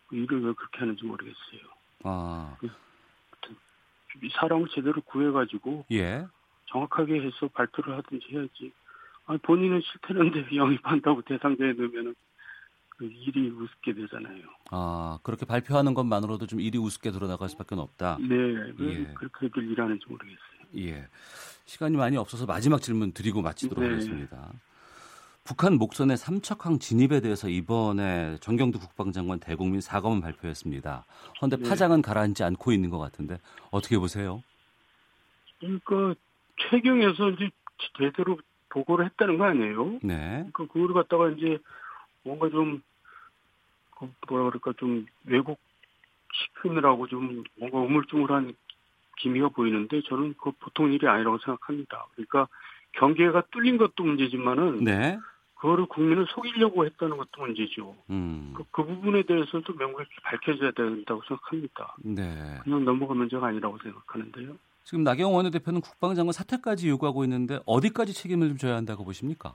그 0.09 0.17
일을 0.17 0.45
왜 0.45 0.53
그렇게 0.53 0.79
하는지 0.79 1.05
모르겠어요. 1.05 1.61
아. 2.05 2.57
그, 2.61 2.69
사람을 4.33 4.69
제대로 4.71 5.01
구해가지고 5.03 5.85
예. 5.93 6.27
정확하게 6.67 7.21
해서 7.21 7.49
발표를 7.49 7.97
하든지 7.99 8.27
해야지. 8.31 8.73
아니, 9.27 9.39
본인은 9.41 9.83
싫다는데 9.83 10.49
영입한다고 10.57 11.23
대상자에 11.23 11.75
넣으면은 11.75 12.15
그 12.97 13.05
일이 13.05 13.51
우습게 13.51 13.95
되잖아요. 13.95 14.43
아 14.71 15.19
그렇게 15.23 15.45
발표하는 15.45 15.95
것만으로도 15.95 16.47
좀 16.47 16.61
일이 16.61 16.79
우습게 16.79 17.11
드러나갈 17.11 17.49
수밖에 17.49 17.75
없다. 17.75 18.19
네, 18.21 18.35
왜 18.79 19.01
예. 19.01 19.05
그렇게들 19.15 19.71
일하는지 19.71 20.05
모르겠어요. 20.09 20.39
예, 20.79 21.07
시간이 21.67 21.97
많이 21.97 22.17
없어서 22.17 22.47
마지막 22.47 22.81
질문 22.81 23.13
드리고 23.13 23.43
마치도록 23.43 23.85
네. 23.85 23.91
하겠습니다. 23.91 24.53
북한 25.45 25.75
목선의 25.75 26.17
삼척항 26.17 26.81
진입에 26.81 27.21
대해서 27.21 27.49
이번에 27.49 28.37
정경두 28.41 28.81
국방장관 28.81 29.39
대국민 29.39 29.81
사과문 29.81 30.21
발표했습니다. 30.21 31.05
그런데 31.37 31.57
네. 31.57 31.69
파장은 31.69 32.03
가라앉지 32.03 32.43
않고 32.43 32.73
있는 32.73 32.91
것 32.91 32.99
같은데 32.99 33.39
어떻게 33.71 33.97
보세요? 33.97 34.43
그러니까 35.61 36.15
최경에서 36.71 37.31
이제 37.31 37.51
제대로 37.97 38.39
보고를 38.71 39.05
했다는 39.07 39.39
거 39.39 39.45
아니에요? 39.45 40.01
네. 40.03 40.47
그러니까 40.53 40.67
그걸 40.67 40.95
갖다가 40.95 41.31
이제 41.31 41.59
뭔가 42.27 42.51
좀, 42.51 42.83
그 43.99 44.11
뭐라 44.29 44.47
그럴까, 44.47 44.73
좀 44.79 45.07
왜곡시키느라고 45.25 47.07
좀 47.07 47.45
뭔가 47.57 47.79
우물쭈물한 47.79 48.55
기미가 49.19 49.49
보이는데 49.51 50.03
저는 50.09 50.35
그 50.39 50.51
보통 50.59 50.93
일이 50.93 51.07
아니라고 51.07 51.39
생각합니다. 51.39 52.07
그러니까 52.13 52.49
경계가 52.93 53.45
뚫린 53.53 53.79
것도 53.79 54.05
문제지만은 54.05 54.85
네. 54.85 55.19
그거를 55.55 55.87
국민을 55.87 56.27
속이려고 56.29 56.85
했다는 56.85 57.17
것도 57.17 57.41
문제죠. 57.41 57.97
음. 58.11 58.53
그, 58.55 58.65
그 58.71 58.85
부분에 58.85 59.23
대해서도 59.23 59.75
명백히 59.75 60.11
밝혀져야 60.23 60.73
된다고 60.73 61.23
생각합니다. 61.27 61.97
네. 62.05 62.59
그냥 62.63 62.85
넘어갈 62.85 63.17
문제가 63.17 63.47
아니라고 63.47 63.79
생각하는데요. 63.83 64.57
지금 64.85 65.03
나경원 65.03 65.37
원내대표는 65.37 65.81
국방장관 65.81 66.33
사퇴까지 66.33 66.89
요구하고 66.91 67.25
있는데 67.25 67.59
어디까지 67.67 68.13
책임을 68.13 68.49
좀 68.49 68.59
져야 68.59 68.77
한다고 68.77 69.05
보십니까? 69.05 69.55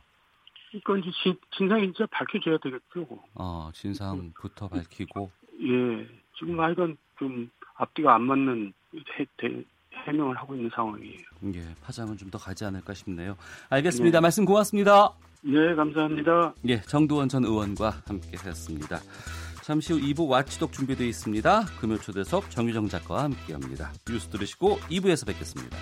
그러니까 0.71 0.97
이제 0.97 1.17
진, 1.23 1.35
진상이 1.57 1.83
진짜 1.87 2.05
밝혀져야 2.11 2.57
되겠죠. 2.59 3.05
아, 3.35 3.69
진상부터 3.73 4.67
밝히고. 4.69 5.29
예. 5.63 6.07
지금 6.37 6.59
하여간 6.59 6.97
좀 7.19 7.49
앞뒤가 7.75 8.15
안 8.15 8.23
맞는 8.23 8.73
해, 9.19 9.25
대, 9.37 9.63
해명을 10.07 10.35
하고 10.37 10.55
있는 10.55 10.69
상황이에요. 10.73 11.19
예, 11.55 11.75
파장은 11.83 12.17
좀 12.17 12.31
더 12.31 12.37
가지 12.37 12.63
않을까 12.65 12.93
싶네요. 12.93 13.35
알겠습니다. 13.69 14.19
네. 14.19 14.21
말씀 14.21 14.45
고맙습니다. 14.45 15.11
네, 15.43 15.75
감사합니다. 15.75 16.53
예, 16.67 16.79
정두원 16.81 17.27
전 17.29 17.43
의원과 17.43 18.01
함께 18.07 18.37
했습니다. 18.37 18.99
잠시 19.63 19.93
후 19.93 19.99
2부 19.99 20.27
와치독 20.27 20.71
준비되어 20.71 21.05
있습니다. 21.07 21.65
금요 21.79 21.97
초대석 21.97 22.49
정유정 22.49 22.87
작가와 22.87 23.23
함께합니다. 23.25 23.91
뉴스 24.07 24.27
들으시고 24.29 24.77
2부에서 24.89 25.27
뵙겠습니다. 25.27 25.77